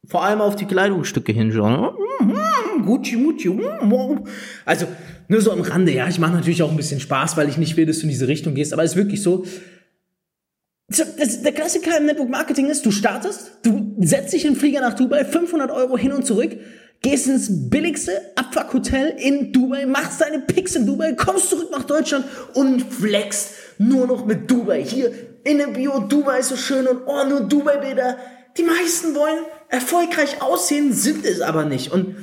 vor 0.09 0.23
allem 0.23 0.41
auf 0.41 0.57
die 0.57 0.67
Kleidungsstücke 0.67 1.33
hinschauen. 1.33 1.91
Gucci, 2.87 3.17
Mucci. 3.17 3.51
Also, 4.65 4.87
nur 5.29 5.41
so 5.41 5.53
am 5.53 5.61
Rande, 5.61 5.93
ja. 5.93 6.09
Ich 6.09 6.19
mache 6.19 6.33
natürlich 6.33 6.63
auch 6.63 6.71
ein 6.71 6.77
bisschen 6.77 7.01
Spaß, 7.01 7.37
weil 7.37 7.49
ich 7.49 7.59
nicht 7.59 7.77
will, 7.77 7.87
dass 7.87 7.99
du 7.99 8.05
in 8.05 8.09
diese 8.09 8.29
Richtung 8.29 8.55
gehst. 8.55 8.73
Aber 8.73 8.85
es 8.85 8.93
ist 8.93 8.97
wirklich 8.97 9.23
so. 9.23 9.45
Der 10.89 11.53
Klassiker 11.53 11.99
im 11.99 12.07
Network 12.07 12.31
Marketing 12.31 12.67
ist, 12.69 12.87
du 12.87 12.93
startest, 12.93 13.59
du 13.65 13.97
setzt 14.01 14.33
dich 14.33 14.45
in 14.45 14.53
den 14.53 14.59
Flieger 14.59 14.81
nach 14.81 14.95
Dubai, 14.95 15.25
500 15.25 15.73
Euro 15.73 15.99
hin 15.99 16.13
und 16.13 16.25
zurück, 16.25 16.57
gehst 17.03 17.27
ins 17.27 17.69
billigste 17.71 18.13
Abfuck-Hotel 18.37 19.17
in 19.19 19.53
Dubai, 19.53 19.85
machst 19.85 20.21
deine 20.21 20.39
Picks 20.39 20.77
in 20.77 20.87
Dubai, 20.87 21.15
kommst 21.15 21.51
zurück 21.51 21.71
nach 21.73 21.83
Deutschland 21.83 22.25
und 22.55 22.83
flexst 22.83 23.51
nur 23.79 24.07
noch 24.07 24.27
mit 24.27 24.49
Dubai. 24.49 24.85
Hier 24.85 25.13
in 25.43 25.59
der 25.59 25.69
Bio, 25.69 25.99
Dubai 26.01 26.39
ist 26.39 26.51
so 26.51 26.57
schön 26.57 26.87
und 26.87 27.01
oh, 27.07 27.25
nur 27.29 27.41
Dubai-Bilder. 27.41 28.17
Die 28.57 28.63
meisten 28.63 29.15
wollen 29.15 29.45
erfolgreich 29.69 30.41
aussehen, 30.41 30.93
sind 30.93 31.25
es 31.25 31.41
aber 31.41 31.65
nicht. 31.65 31.93
Und 31.93 32.15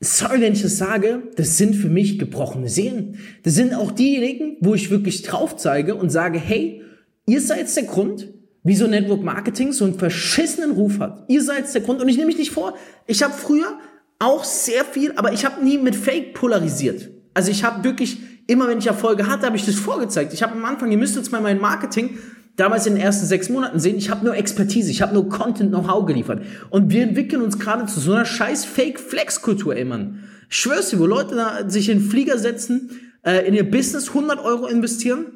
sorry, 0.00 0.40
wenn 0.40 0.54
ich 0.54 0.62
das 0.62 0.78
sage, 0.78 1.22
das 1.36 1.58
sind 1.58 1.76
für 1.76 1.88
mich 1.88 2.18
gebrochene 2.18 2.68
Seelen. 2.68 3.18
Das 3.42 3.54
sind 3.54 3.74
auch 3.74 3.90
diejenigen, 3.90 4.56
wo 4.60 4.74
ich 4.74 4.90
wirklich 4.90 5.22
drauf 5.22 5.56
zeige 5.56 5.94
und 5.94 6.10
sage, 6.10 6.38
hey, 6.38 6.82
ihr 7.26 7.40
seid 7.40 7.74
der 7.76 7.84
Grund, 7.84 8.32
wieso 8.62 8.86
Network 8.86 9.22
Marketing 9.22 9.72
so 9.72 9.84
einen 9.84 9.98
verschissenen 9.98 10.72
Ruf 10.72 10.98
hat. 10.98 11.24
Ihr 11.28 11.42
seid 11.42 11.72
der 11.72 11.82
Grund 11.82 12.00
und 12.00 12.08
ich 12.08 12.16
nehme 12.16 12.28
mich 12.28 12.38
nicht 12.38 12.50
vor, 12.50 12.74
ich 13.06 13.22
habe 13.22 13.34
früher 13.34 13.78
auch 14.18 14.44
sehr 14.44 14.84
viel, 14.84 15.12
aber 15.16 15.32
ich 15.32 15.44
habe 15.44 15.64
nie 15.64 15.78
mit 15.78 15.94
Fake 15.94 16.34
polarisiert. 16.34 17.10
Also 17.32 17.50
ich 17.50 17.64
habe 17.64 17.84
wirklich, 17.84 18.18
immer 18.46 18.68
wenn 18.68 18.78
ich 18.78 18.86
Erfolge 18.86 19.26
hatte, 19.26 19.46
habe 19.46 19.56
ich 19.56 19.64
das 19.64 19.76
vorgezeigt. 19.76 20.32
Ich 20.32 20.42
habe 20.42 20.54
am 20.54 20.64
Anfang, 20.64 20.90
ihr 20.90 20.98
müsst 20.98 21.16
jetzt 21.16 21.32
mal 21.32 21.40
mein 21.40 21.60
Marketing 21.60 22.18
damals 22.60 22.86
in 22.86 22.94
den 22.94 23.02
ersten 23.02 23.26
sechs 23.26 23.48
Monaten 23.48 23.80
sehen, 23.80 23.96
ich 23.96 24.10
habe 24.10 24.24
nur 24.24 24.36
Expertise, 24.36 24.90
ich 24.90 25.00
habe 25.02 25.14
nur 25.14 25.28
Content-Know-how 25.28 26.04
geliefert. 26.04 26.42
Und 26.68 26.92
wir 26.92 27.02
entwickeln 27.02 27.42
uns 27.42 27.58
gerade 27.58 27.86
zu 27.86 28.00
so 28.00 28.12
einer 28.12 28.26
scheiß 28.26 28.66
Fake-Flex-Kultur, 28.66 29.74
ey 29.74 29.84
Mann. 29.84 30.24
Ich 30.50 30.56
schwör's 30.56 30.90
dir, 30.90 30.98
wo 30.98 31.06
Leute 31.06 31.34
da 31.34 31.68
sich 31.70 31.88
in 31.88 31.98
den 31.98 32.10
Flieger 32.10 32.38
setzen, 32.38 32.90
äh, 33.22 33.46
in 33.46 33.54
ihr 33.54 33.68
Business 33.68 34.08
100 34.08 34.44
Euro 34.44 34.66
investieren, 34.66 35.26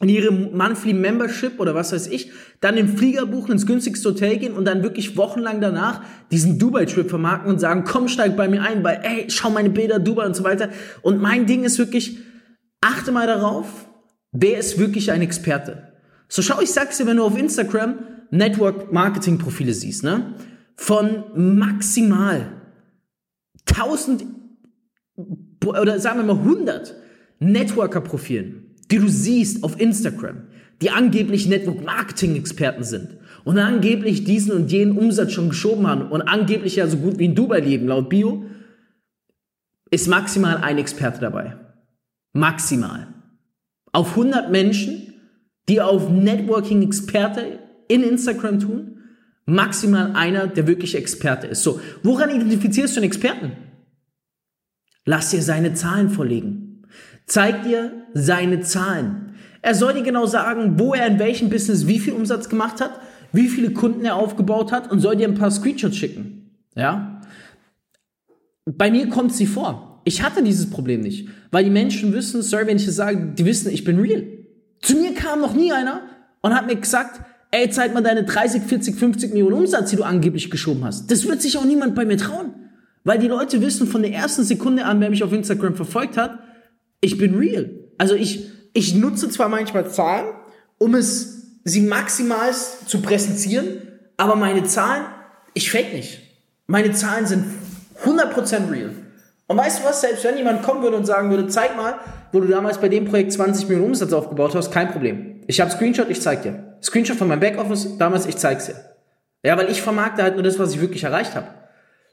in 0.00 0.08
ihre 0.08 0.32
Monthly 0.32 0.92
Membership 0.92 1.60
oder 1.60 1.74
was 1.74 1.92
weiß 1.92 2.08
ich, 2.08 2.30
dann 2.60 2.76
den 2.76 2.88
Flieger 2.88 3.26
buchen, 3.26 3.52
ins 3.52 3.66
günstigste 3.66 4.10
Hotel 4.10 4.36
gehen 4.38 4.54
und 4.54 4.64
dann 4.64 4.82
wirklich 4.82 5.16
wochenlang 5.16 5.60
danach 5.60 6.02
diesen 6.30 6.58
Dubai-Trip 6.58 7.08
vermarkten 7.08 7.50
und 7.50 7.58
sagen, 7.58 7.84
komm, 7.84 8.08
steig 8.08 8.36
bei 8.36 8.48
mir 8.48 8.62
ein, 8.62 8.84
weil, 8.84 9.00
ey, 9.02 9.26
schau 9.28 9.50
meine 9.50 9.70
Bilder, 9.70 9.98
Dubai 9.98 10.26
und 10.26 10.36
so 10.36 10.44
weiter. 10.44 10.70
Und 11.02 11.20
mein 11.20 11.46
Ding 11.46 11.64
ist 11.64 11.78
wirklich, 11.78 12.18
achte 12.80 13.12
mal 13.12 13.26
darauf, 13.26 13.66
wer 14.32 14.58
ist 14.58 14.78
wirklich 14.78 15.12
ein 15.12 15.22
Experte? 15.22 15.89
So 16.30 16.42
schau, 16.42 16.60
ich 16.60 16.70
sag's 16.70 16.96
dir, 16.96 17.06
wenn 17.06 17.16
du 17.16 17.24
auf 17.24 17.36
Instagram 17.36 17.98
Network 18.30 18.92
Marketing 18.92 19.36
Profile 19.36 19.74
siehst, 19.74 20.04
ne? 20.04 20.34
Von 20.76 21.24
maximal 21.34 22.52
1000 23.68 24.24
oder 25.66 25.98
sagen 25.98 26.20
wir 26.20 26.34
mal 26.34 26.40
100 26.40 26.94
Networker 27.40 28.00
Profilen, 28.00 28.76
die 28.90 28.98
du 28.98 29.08
siehst 29.08 29.64
auf 29.64 29.78
Instagram, 29.80 30.44
die 30.80 30.90
angeblich 30.90 31.48
Network 31.48 31.84
Marketing 31.84 32.36
Experten 32.36 32.84
sind 32.84 33.18
und 33.44 33.58
angeblich 33.58 34.22
diesen 34.22 34.52
und 34.52 34.70
jenen 34.70 34.96
Umsatz 34.96 35.32
schon 35.32 35.48
geschoben 35.48 35.88
haben 35.88 36.10
und 36.10 36.22
angeblich 36.22 36.76
ja 36.76 36.86
so 36.86 36.98
gut 36.98 37.18
wie 37.18 37.24
in 37.24 37.34
Dubai 37.34 37.58
leben, 37.58 37.88
laut 37.88 38.08
Bio, 38.08 38.44
ist 39.90 40.06
maximal 40.06 40.58
ein 40.58 40.78
Experte 40.78 41.20
dabei. 41.20 41.58
Maximal. 42.32 43.08
Auf 43.92 44.10
100 44.10 44.52
Menschen 44.52 45.09
die 45.70 45.80
auf 45.80 46.10
Networking-Experte 46.10 47.60
in 47.86 48.02
Instagram 48.02 48.58
tun, 48.58 48.98
maximal 49.46 50.12
einer, 50.14 50.48
der 50.48 50.66
wirklich 50.66 50.96
Experte 50.96 51.46
ist. 51.46 51.62
So, 51.62 51.80
woran 52.02 52.30
identifizierst 52.30 52.96
du 52.96 53.00
einen 53.00 53.06
Experten? 53.06 53.52
Lass 55.04 55.30
dir 55.30 55.42
seine 55.42 55.72
Zahlen 55.74 56.10
vorlegen. 56.10 56.82
Zeig 57.26 57.62
dir 57.62 58.04
seine 58.14 58.62
Zahlen. 58.62 59.36
Er 59.62 59.76
soll 59.76 59.94
dir 59.94 60.02
genau 60.02 60.26
sagen, 60.26 60.80
wo 60.80 60.92
er 60.92 61.06
in 61.06 61.20
welchem 61.20 61.50
Business 61.50 61.86
wie 61.86 62.00
viel 62.00 62.14
Umsatz 62.14 62.48
gemacht 62.48 62.80
hat, 62.80 63.00
wie 63.32 63.46
viele 63.46 63.70
Kunden 63.70 64.04
er 64.04 64.16
aufgebaut 64.16 64.72
hat 64.72 64.90
und 64.90 64.98
soll 64.98 65.14
dir 65.14 65.28
ein 65.28 65.34
paar 65.34 65.52
Screenshots 65.52 65.96
schicken. 65.96 66.50
Ja? 66.74 67.20
Bei 68.64 68.90
mir 68.90 69.08
kommt 69.08 69.32
sie 69.32 69.46
vor. 69.46 70.02
Ich 70.04 70.22
hatte 70.22 70.42
dieses 70.42 70.68
Problem 70.68 71.02
nicht, 71.02 71.28
weil 71.52 71.62
die 71.62 71.70
Menschen 71.70 72.12
wissen, 72.12 72.42
sorry, 72.42 72.66
wenn 72.66 72.78
ich 72.78 72.86
das 72.86 72.96
sage, 72.96 73.34
die 73.38 73.44
wissen, 73.44 73.70
ich 73.70 73.84
bin 73.84 74.00
real. 74.00 74.39
Zu 74.82 74.96
mir 74.96 75.14
kam 75.14 75.40
noch 75.40 75.54
nie 75.54 75.72
einer 75.72 76.02
und 76.40 76.54
hat 76.54 76.66
mir 76.66 76.76
gesagt, 76.76 77.20
ey, 77.50 77.68
zeig 77.70 77.92
mal 77.92 78.02
deine 78.02 78.24
30, 78.24 78.62
40, 78.62 78.96
50 78.96 79.30
Millionen 79.32 79.56
Umsatz, 79.56 79.90
die 79.90 79.96
du 79.96 80.04
angeblich 80.04 80.50
geschoben 80.50 80.84
hast. 80.84 81.10
Das 81.10 81.26
wird 81.26 81.42
sich 81.42 81.58
auch 81.58 81.64
niemand 81.64 81.94
bei 81.94 82.04
mir 82.04 82.16
trauen. 82.16 82.54
Weil 83.02 83.18
die 83.18 83.28
Leute 83.28 83.62
wissen 83.62 83.86
von 83.86 84.02
der 84.02 84.12
ersten 84.12 84.44
Sekunde 84.44 84.84
an, 84.84 85.00
wer 85.00 85.10
mich 85.10 85.22
auf 85.24 85.32
Instagram 85.32 85.74
verfolgt 85.74 86.16
hat, 86.16 86.38
ich 87.00 87.16
bin 87.16 87.34
real. 87.34 87.70
Also 87.96 88.14
ich, 88.14 88.50
ich 88.74 88.94
nutze 88.94 89.28
zwar 89.30 89.48
manchmal 89.48 89.90
Zahlen, 89.90 90.26
um 90.78 90.94
es, 90.94 91.58
sie 91.64 91.80
maximal 91.80 92.50
zu 92.86 93.00
präsentieren, 93.00 93.82
aber 94.16 94.36
meine 94.36 94.64
Zahlen, 94.64 95.04
ich 95.54 95.70
fake 95.70 95.94
nicht. 95.94 96.20
Meine 96.66 96.92
Zahlen 96.92 97.26
sind 97.26 97.44
100% 98.04 98.70
real. 98.70 98.90
Und 99.50 99.56
weißt 99.56 99.80
du 99.80 99.84
was, 99.84 100.00
selbst 100.00 100.22
wenn 100.22 100.36
jemand 100.36 100.62
kommen 100.62 100.80
würde 100.80 100.96
und 100.96 101.06
sagen 101.06 101.28
würde, 101.28 101.48
zeig 101.48 101.76
mal, 101.76 101.96
wo 102.30 102.38
du 102.38 102.46
damals 102.46 102.78
bei 102.78 102.88
dem 102.88 103.06
Projekt 103.06 103.32
20 103.32 103.68
Millionen 103.68 103.88
Umsatz 103.88 104.12
aufgebaut 104.12 104.54
hast, 104.54 104.70
kein 104.70 104.92
Problem. 104.92 105.40
Ich 105.48 105.60
habe 105.60 105.72
Screenshot, 105.72 106.08
ich 106.08 106.22
zeig 106.22 106.42
dir. 106.42 106.76
Screenshot 106.80 107.16
von 107.16 107.26
meinem 107.26 107.40
Backoffice, 107.40 107.98
damals, 107.98 108.26
ich 108.26 108.36
zeig's 108.36 108.66
dir. 108.66 108.76
Ja, 109.42 109.58
weil 109.58 109.68
ich 109.68 109.82
vermarkte 109.82 110.22
halt 110.22 110.34
nur 110.34 110.44
das, 110.44 110.60
was 110.60 110.72
ich 110.72 110.80
wirklich 110.80 111.02
erreicht 111.02 111.34
habe. 111.34 111.48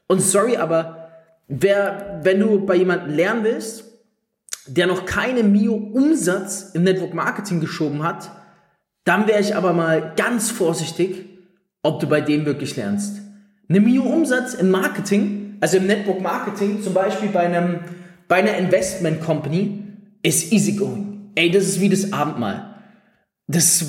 Und 0.08 0.20
sorry, 0.20 0.56
aber 0.56 1.10
wer, 1.46 2.18
wenn 2.24 2.40
du 2.40 2.66
bei 2.66 2.74
jemandem 2.74 3.14
lernen 3.14 3.44
willst, 3.44 3.84
der 4.66 4.88
noch 4.88 5.06
keine 5.06 5.44
Mio 5.44 5.74
Umsatz 5.74 6.72
im 6.74 6.82
Network 6.82 7.14
Marketing 7.14 7.60
geschoben 7.60 8.02
hat, 8.02 8.32
dann 9.04 9.28
wäre 9.28 9.38
ich 9.38 9.54
aber 9.54 9.72
mal 9.72 10.12
ganz 10.16 10.50
vorsichtig, 10.50 11.24
ob 11.84 12.00
du 12.00 12.08
bei 12.08 12.20
dem 12.20 12.46
wirklich 12.46 12.74
lernst. 12.74 13.18
Eine 13.68 13.78
Mio 13.78 14.02
Umsatz 14.02 14.54
im 14.54 14.72
Marketing, 14.72 15.47
also 15.60 15.76
im 15.78 15.86
Network 15.86 16.20
Marketing, 16.20 16.82
zum 16.82 16.94
Beispiel 16.94 17.28
bei 17.28 17.40
einem, 17.40 17.80
bei 18.26 18.36
einer 18.36 18.56
Investment 18.56 19.20
Company, 19.20 19.84
ist 20.22 20.52
easygoing. 20.52 21.30
Ey, 21.34 21.50
das 21.50 21.64
ist 21.64 21.80
wie 21.80 21.88
das 21.88 22.12
Abendmahl. 22.12 22.74
Das, 23.46 23.84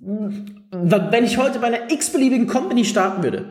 wenn 0.00 1.24
ich 1.24 1.38
heute 1.38 1.58
bei 1.58 1.68
einer 1.68 1.90
x-beliebigen 1.90 2.46
Company 2.46 2.84
starten 2.84 3.22
würde, 3.22 3.46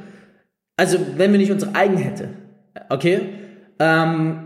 also 0.76 1.00
wenn 1.16 1.32
wir 1.32 1.40
nicht 1.40 1.52
unsere 1.52 1.76
eigene 1.76 2.00
hätte, 2.00 2.30
okay, 2.90 3.30
ähm, 3.80 4.44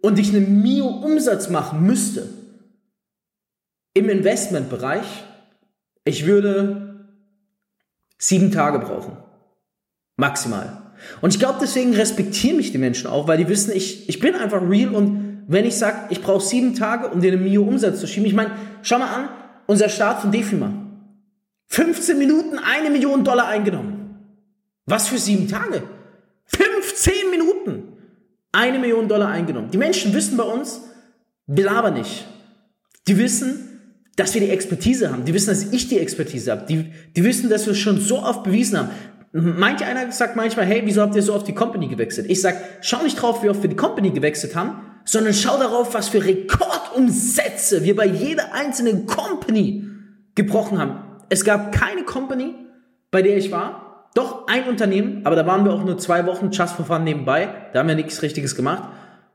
und 0.00 0.18
ich 0.18 0.34
einen 0.34 0.62
Mio-Umsatz 0.62 1.50
machen 1.50 1.84
müsste 1.84 2.28
im 3.94 4.08
Investmentbereich, 4.08 5.24
ich 6.04 6.24
würde 6.24 7.06
sieben 8.16 8.52
Tage 8.52 8.78
brauchen. 8.78 9.16
Maximal. 10.16 10.77
Und 11.20 11.32
ich 11.32 11.38
glaube, 11.38 11.58
deswegen 11.60 11.94
respektieren 11.94 12.56
mich 12.56 12.72
die 12.72 12.78
Menschen 12.78 13.06
auch, 13.06 13.28
weil 13.28 13.38
die 13.38 13.48
wissen, 13.48 13.72
ich, 13.74 14.08
ich 14.08 14.20
bin 14.20 14.34
einfach 14.34 14.62
real 14.68 14.94
und 14.94 15.44
wenn 15.46 15.64
ich 15.64 15.76
sage, 15.76 15.96
ich 16.10 16.20
brauche 16.20 16.44
sieben 16.44 16.74
Tage, 16.74 17.08
um 17.08 17.20
dir 17.20 17.32
eine 17.32 17.40
Mio 17.40 17.62
Umsatz 17.62 18.00
zu 18.00 18.06
schieben. 18.06 18.26
Ich 18.26 18.34
meine, 18.34 18.50
schau 18.82 18.98
mal 18.98 19.08
an, 19.08 19.28
unser 19.66 19.88
Start 19.88 20.20
von 20.20 20.30
Defima. 20.30 20.72
15 21.68 22.18
Minuten, 22.18 22.58
eine 22.58 22.90
Million 22.90 23.24
Dollar 23.24 23.48
eingenommen. 23.48 24.16
Was 24.86 25.08
für 25.08 25.18
sieben 25.18 25.48
Tage? 25.48 25.82
15 26.46 27.30
Minuten, 27.30 27.82
eine 28.52 28.78
Million 28.78 29.08
Dollar 29.08 29.28
eingenommen. 29.28 29.70
Die 29.70 29.78
Menschen 29.78 30.12
wissen 30.14 30.36
bei 30.36 30.44
uns, 30.44 30.82
wir 31.46 31.64
labern 31.64 31.94
nicht. 31.94 32.26
Die 33.06 33.16
wissen, 33.18 33.80
dass 34.16 34.34
wir 34.34 34.40
die 34.40 34.50
Expertise 34.50 35.12
haben. 35.12 35.24
Die 35.24 35.32
wissen, 35.32 35.48
dass 35.48 35.72
ich 35.72 35.88
die 35.88 35.98
Expertise 35.98 36.50
habe. 36.50 36.66
Die, 36.66 36.92
die 37.14 37.24
wissen, 37.24 37.48
dass 37.48 37.66
wir 37.66 37.72
es 37.72 37.78
schon 37.78 38.00
so 38.00 38.22
oft 38.22 38.42
bewiesen 38.42 38.78
haben. 38.78 38.90
Manch 39.32 39.84
einer 39.84 40.10
sagt 40.10 40.36
manchmal, 40.36 40.64
hey, 40.64 40.82
wieso 40.84 41.02
habt 41.02 41.14
ihr 41.14 41.22
so 41.22 41.34
oft 41.34 41.46
die 41.46 41.54
Company 41.54 41.88
gewechselt? 41.88 42.30
Ich 42.30 42.40
sag, 42.40 42.56
schau 42.80 43.02
nicht 43.02 43.20
drauf, 43.20 43.42
wie 43.42 43.50
oft 43.50 43.62
wir 43.62 43.68
die 43.68 43.76
Company 43.76 44.10
gewechselt 44.10 44.56
haben, 44.56 44.80
sondern 45.04 45.34
schau 45.34 45.58
darauf, 45.58 45.92
was 45.94 46.08
für 46.08 46.24
Rekordumsätze 46.24 47.84
wir 47.84 47.94
bei 47.94 48.06
jeder 48.06 48.54
einzelnen 48.54 49.06
Company 49.06 49.86
gebrochen 50.34 50.78
haben. 50.78 51.00
Es 51.28 51.44
gab 51.44 51.72
keine 51.72 52.04
Company, 52.04 52.54
bei 53.10 53.22
der 53.22 53.36
ich 53.36 53.50
war, 53.50 54.10
doch 54.14 54.46
ein 54.48 54.66
Unternehmen, 54.66 55.20
aber 55.24 55.36
da 55.36 55.46
waren 55.46 55.64
wir 55.64 55.72
auch 55.72 55.84
nur 55.84 55.98
zwei 55.98 56.26
Wochen 56.26 56.50
just 56.50 56.74
for 56.74 56.86
fun 56.86 57.04
nebenbei. 57.04 57.48
Da 57.72 57.80
haben 57.80 57.88
wir 57.88 57.94
nichts 57.94 58.22
Richtiges 58.22 58.56
gemacht. 58.56 58.88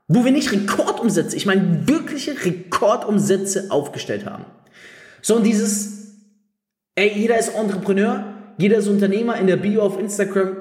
Wo 0.08 0.24
wir 0.24 0.32
nicht 0.32 0.52
Rekordumsätze, 0.52 1.36
ich 1.36 1.46
meine 1.46 1.88
wirkliche 1.88 2.32
Rekordumsätze 2.44 3.68
aufgestellt 3.70 4.26
haben. 4.26 4.44
So, 5.22 5.36
und 5.36 5.44
dieses, 5.44 6.16
ey, 6.96 7.12
jeder 7.14 7.38
ist 7.38 7.54
Entrepreneur, 7.54 8.33
jeder 8.58 8.78
ist 8.78 8.88
Unternehmer 8.88 9.36
in 9.36 9.46
der 9.46 9.56
Bio 9.56 9.82
auf 9.82 9.98
Instagram. 9.98 10.56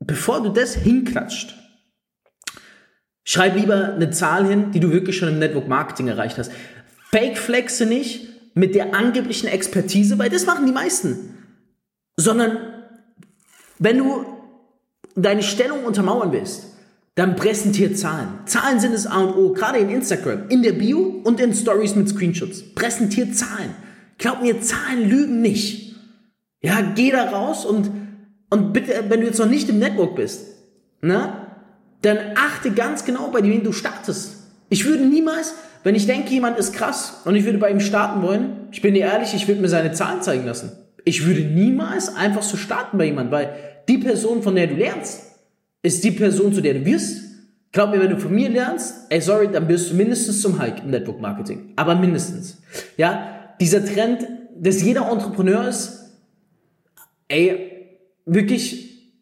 Bevor 0.00 0.42
du 0.42 0.50
das 0.50 0.74
hinklatscht, 0.74 1.56
schreib 3.24 3.56
lieber 3.56 3.94
eine 3.94 4.10
Zahl 4.10 4.46
hin, 4.46 4.70
die 4.72 4.80
du 4.80 4.92
wirklich 4.92 5.16
schon 5.16 5.28
im 5.28 5.38
Network 5.38 5.68
Marketing 5.68 6.08
erreicht 6.08 6.38
hast. 6.38 6.52
Fake 7.10 7.38
flexe 7.38 7.86
nicht 7.86 8.28
mit 8.54 8.74
der 8.74 8.94
angeblichen 8.94 9.48
Expertise, 9.48 10.18
weil 10.18 10.30
das 10.30 10.46
machen 10.46 10.66
die 10.66 10.72
meisten. 10.72 11.34
Sondern 12.16 12.58
wenn 13.78 13.98
du 13.98 14.24
deine 15.14 15.42
Stellung 15.42 15.84
untermauern 15.84 16.32
willst, 16.32 16.76
dann 17.14 17.36
präsentier 17.36 17.94
Zahlen. 17.94 18.28
Zahlen 18.44 18.78
sind 18.78 18.92
das 18.92 19.06
A 19.06 19.20
und 19.20 19.36
O, 19.36 19.52
gerade 19.52 19.78
in 19.78 19.88
Instagram, 19.88 20.48
in 20.48 20.62
der 20.62 20.72
Bio 20.72 21.20
und 21.24 21.40
in 21.40 21.54
Stories 21.54 21.96
mit 21.96 22.08
Screenshots. 22.08 22.74
Präsentier 22.74 23.32
Zahlen. 23.32 23.74
Glaub 24.18 24.42
mir, 24.42 24.60
Zahlen 24.60 25.08
lügen 25.08 25.40
nicht. 25.40 25.85
Ja, 26.62 26.80
geh 26.94 27.10
da 27.10 27.30
raus 27.30 27.64
und, 27.64 27.90
und 28.50 28.72
bitte, 28.72 29.04
wenn 29.08 29.20
du 29.20 29.26
jetzt 29.26 29.38
noch 29.38 29.48
nicht 29.48 29.68
im 29.68 29.78
Network 29.78 30.16
bist, 30.16 30.46
ne, 31.00 31.46
dann 32.02 32.18
achte 32.34 32.70
ganz 32.70 33.04
genau 33.04 33.30
bei 33.30 33.42
wem 33.42 33.62
du 33.62 33.72
startest. 33.72 34.44
Ich 34.68 34.84
würde 34.84 35.04
niemals, 35.04 35.54
wenn 35.84 35.94
ich 35.94 36.06
denke, 36.06 36.30
jemand 36.30 36.58
ist 36.58 36.72
krass 36.72 37.22
und 37.24 37.36
ich 37.36 37.44
würde 37.44 37.58
bei 37.58 37.70
ihm 37.70 37.80
starten 37.80 38.22
wollen, 38.22 38.68
ich 38.72 38.82
bin 38.82 38.94
dir 38.94 39.06
ehrlich, 39.06 39.34
ich 39.34 39.46
würde 39.48 39.60
mir 39.60 39.68
seine 39.68 39.92
Zahlen 39.92 40.22
zeigen 40.22 40.44
lassen. 40.44 40.72
Ich 41.04 41.24
würde 41.24 41.42
niemals 41.42 42.14
einfach 42.16 42.42
so 42.42 42.56
starten 42.56 42.98
bei 42.98 43.04
jemandem, 43.04 43.32
weil 43.32 43.54
die 43.88 43.98
Person, 43.98 44.42
von 44.42 44.56
der 44.56 44.66
du 44.66 44.74
lernst, 44.74 45.22
ist 45.82 46.02
die 46.02 46.10
Person, 46.10 46.52
zu 46.52 46.60
der 46.60 46.74
du 46.74 46.84
wirst. 46.84 47.22
Glaub 47.70 47.90
mir, 47.90 48.00
wenn 48.00 48.10
du 48.10 48.18
von 48.18 48.34
mir 48.34 48.48
lernst, 48.48 49.06
ey, 49.10 49.20
sorry, 49.20 49.48
dann 49.52 49.68
wirst 49.68 49.90
du 49.90 49.94
mindestens 49.94 50.40
zum 50.42 50.60
Hike 50.60 50.82
im 50.82 50.90
Network 50.90 51.20
Marketing. 51.20 51.72
Aber 51.76 51.94
mindestens. 51.94 52.60
Ja, 52.96 53.54
dieser 53.60 53.84
Trend, 53.84 54.26
dass 54.58 54.82
jeder 54.82 55.08
Entrepreneur 55.10 55.68
ist, 55.68 55.95
ey, 57.28 57.98
wirklich, 58.24 59.12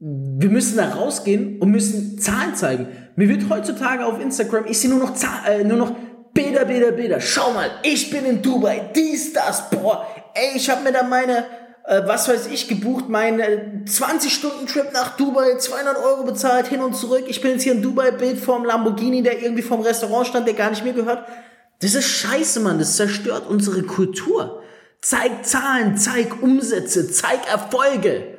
wir 0.00 0.50
müssen 0.50 0.76
da 0.76 0.90
rausgehen 0.90 1.60
und 1.60 1.70
müssen 1.70 2.18
Zahlen 2.18 2.54
zeigen. 2.54 2.88
Mir 3.16 3.28
wird 3.28 3.48
heutzutage 3.48 4.04
auf 4.04 4.20
Instagram, 4.20 4.64
ich 4.66 4.78
sehe 4.78 4.90
nur 4.90 4.98
noch 4.98 5.14
Zahlen, 5.14 5.60
äh, 5.60 5.64
nur 5.64 5.76
noch 5.76 5.92
Bilder, 6.34 6.64
Bilder, 6.64 6.92
Bilder. 6.92 7.20
Schau 7.20 7.52
mal, 7.52 7.70
ich 7.82 8.10
bin 8.10 8.24
in 8.24 8.42
Dubai, 8.42 8.90
dies, 8.94 9.32
das, 9.32 9.68
boah, 9.70 10.06
ey, 10.34 10.56
ich 10.56 10.70
habe 10.70 10.82
mir 10.82 10.92
da 10.92 11.02
meine, 11.02 11.44
äh, 11.84 12.02
was 12.06 12.28
weiß 12.28 12.46
ich, 12.46 12.68
gebucht, 12.68 13.08
meinen 13.08 13.84
20-Stunden-Trip 13.84 14.92
nach 14.92 15.16
Dubai, 15.16 15.58
200 15.58 15.98
Euro 15.98 16.24
bezahlt, 16.24 16.68
hin 16.68 16.80
und 16.80 16.96
zurück. 16.96 17.24
Ich 17.28 17.40
bin 17.42 17.52
jetzt 17.52 17.62
hier 17.62 17.72
in 17.72 17.82
Dubai, 17.82 18.12
Bild 18.12 18.38
vom 18.38 18.64
Lamborghini, 18.64 19.22
der 19.22 19.42
irgendwie 19.42 19.62
vom 19.62 19.82
Restaurant 19.82 20.26
stand, 20.26 20.46
der 20.46 20.54
gar 20.54 20.70
nicht 20.70 20.84
mir 20.84 20.94
gehört. 20.94 21.28
Das 21.80 21.94
ist 21.94 22.06
scheiße, 22.06 22.60
Mann, 22.60 22.78
das 22.78 22.96
zerstört 22.96 23.44
unsere 23.48 23.82
Kultur. 23.82 24.61
Zeig 25.02 25.44
Zahlen, 25.44 25.98
zeig 25.98 26.42
Umsätze, 26.42 27.10
zeig 27.10 27.46
Erfolge. 27.50 28.38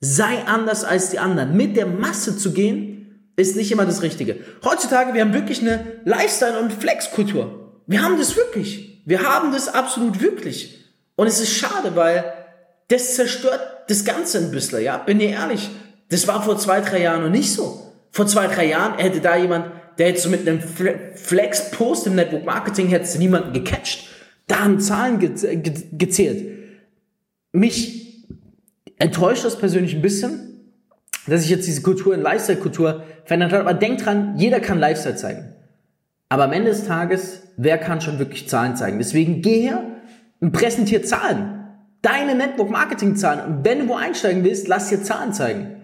Sei 0.00 0.44
anders 0.46 0.84
als 0.84 1.10
die 1.10 1.18
anderen. 1.18 1.56
Mit 1.56 1.76
der 1.76 1.86
Masse 1.86 2.36
zu 2.36 2.52
gehen, 2.52 3.32
ist 3.36 3.56
nicht 3.56 3.72
immer 3.72 3.86
das 3.86 4.02
Richtige. 4.02 4.36
Heutzutage, 4.64 5.14
wir 5.14 5.22
haben 5.22 5.32
wirklich 5.32 5.62
eine 5.62 6.00
Lifestyle- 6.04 6.60
und 6.60 6.74
Flex-Kultur. 6.74 7.82
Wir 7.86 8.02
haben 8.02 8.18
das 8.18 8.36
wirklich. 8.36 9.02
Wir 9.06 9.22
haben 9.22 9.50
das 9.50 9.72
absolut 9.72 10.20
wirklich. 10.20 10.84
Und 11.16 11.26
es 11.26 11.40
ist 11.40 11.54
schade, 11.54 11.96
weil 11.96 12.32
das 12.88 13.14
zerstört 13.14 13.60
das 13.88 14.04
Ganze 14.04 14.38
ein 14.38 14.50
bisschen, 14.50 14.82
ja? 14.82 14.98
Bin 14.98 15.18
dir 15.18 15.30
ehrlich. 15.30 15.70
Das 16.10 16.28
war 16.28 16.42
vor 16.42 16.58
zwei, 16.58 16.82
drei 16.82 17.02
Jahren 17.02 17.22
noch 17.22 17.30
nicht 17.30 17.52
so. 17.52 17.92
Vor 18.10 18.26
zwei, 18.26 18.46
drei 18.46 18.66
Jahren 18.66 18.98
hätte 18.98 19.20
da 19.20 19.36
jemand, 19.36 19.72
der 19.96 20.08
hätte 20.08 20.20
so 20.20 20.28
mit 20.28 20.46
einem 20.46 20.60
Flex-Post 20.60 22.08
im 22.08 22.14
Network 22.14 22.44
Marketing, 22.44 22.88
hätte 22.88 23.18
niemanden 23.18 23.54
gecatcht. 23.54 24.08
Da 24.48 24.64
haben 24.64 24.80
Zahlen 24.80 25.20
ge 25.20 25.30
ge 25.56 25.72
gezählt. 25.92 26.58
Mich 27.52 28.26
enttäuscht 28.98 29.44
das 29.44 29.56
persönlich 29.56 29.94
ein 29.94 30.02
bisschen, 30.02 30.74
dass 31.26 31.42
sich 31.42 31.50
jetzt 31.50 31.66
diese 31.66 31.82
Kultur 31.82 32.14
in 32.14 32.22
Lifestyle-Kultur 32.22 33.04
verändert 33.24 33.52
hat. 33.52 33.60
Aber 33.60 33.74
denk 33.74 34.02
dran, 34.02 34.34
jeder 34.36 34.60
kann 34.60 34.78
Lifestyle 34.80 35.16
zeigen. 35.16 35.54
Aber 36.28 36.44
am 36.44 36.52
Ende 36.52 36.70
des 36.70 36.84
Tages, 36.84 37.42
wer 37.56 37.78
kann 37.78 38.00
schon 38.00 38.18
wirklich 38.18 38.48
Zahlen 38.48 38.76
zeigen? 38.76 38.98
Deswegen 38.98 39.42
geh 39.42 39.60
her 39.60 39.82
und 40.40 40.52
präsentier 40.52 41.02
Zahlen 41.02 41.54
deine 42.02 42.34
Network-Marketing-Zahlen. 42.34 43.44
Und 43.44 43.64
wenn 43.64 43.80
du 43.80 43.88
wo 43.88 43.94
einsteigen 43.94 44.44
willst, 44.44 44.68
lass 44.68 44.88
dir 44.88 45.02
Zahlen 45.02 45.32
zeigen. 45.32 45.76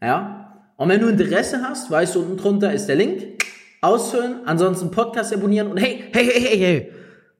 Ja? 0.00 0.62
Und 0.76 0.88
wenn 0.88 1.00
du 1.00 1.08
Interesse 1.08 1.62
hast, 1.62 1.90
weißt 1.90 2.14
du, 2.14 2.20
unten 2.20 2.36
drunter 2.36 2.72
ist 2.72 2.86
der 2.86 2.96
Link. 2.96 3.22
Ausfüllen, 3.80 4.46
ansonsten 4.46 4.90
Podcast 4.92 5.34
abonnieren 5.34 5.68
und 5.68 5.76
hey, 5.76 6.04
hey, 6.12 6.24
hey, 6.26 6.40
hey, 6.40 6.58
hey. 6.58 6.92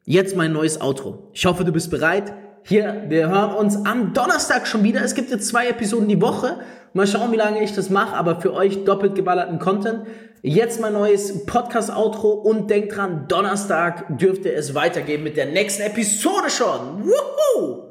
Jetzt 0.04 0.34
mein 0.34 0.52
neues 0.52 0.80
Outro. 0.80 1.30
Ich 1.32 1.46
hoffe, 1.46 1.64
du 1.64 1.70
bist 1.70 1.88
bereit. 1.88 2.32
Hier, 2.64 3.04
wir 3.08 3.28
hören 3.28 3.54
uns 3.54 3.76
am 3.86 4.12
Donnerstag 4.12 4.66
schon 4.66 4.82
wieder. 4.82 5.00
Es 5.02 5.14
gibt 5.14 5.30
jetzt 5.30 5.46
zwei 5.46 5.68
Episoden 5.68 6.08
die 6.08 6.20
Woche. 6.20 6.58
Mal 6.92 7.06
schauen, 7.06 7.30
wie 7.30 7.36
lange 7.36 7.62
ich 7.62 7.72
das 7.72 7.88
mache, 7.88 8.16
aber 8.16 8.40
für 8.40 8.52
euch 8.52 8.84
doppelt 8.84 9.14
geballerten 9.14 9.60
Content. 9.60 10.06
Jetzt 10.42 10.80
mein 10.80 10.92
neues 10.92 11.46
Podcast-Outro 11.46 12.32
und 12.32 12.68
denkt 12.68 12.96
dran, 12.96 13.26
Donnerstag 13.28 14.18
dürfte 14.18 14.52
es 14.52 14.74
weitergehen 14.74 15.22
mit 15.22 15.36
der 15.36 15.46
nächsten 15.46 15.82
Episode 15.82 16.50
schon. 16.50 17.04
Woohoo! 17.04 17.84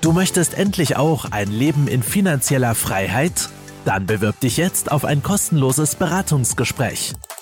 Du 0.00 0.12
möchtest 0.12 0.56
endlich 0.56 0.96
auch 0.96 1.24
ein 1.32 1.50
Leben 1.50 1.88
in 1.88 2.04
finanzieller 2.04 2.76
Freiheit? 2.76 3.48
Dann 3.84 4.06
bewirb 4.06 4.38
dich 4.38 4.58
jetzt 4.58 4.92
auf 4.92 5.04
ein 5.04 5.24
kostenloses 5.24 5.96
Beratungsgespräch 5.96 7.14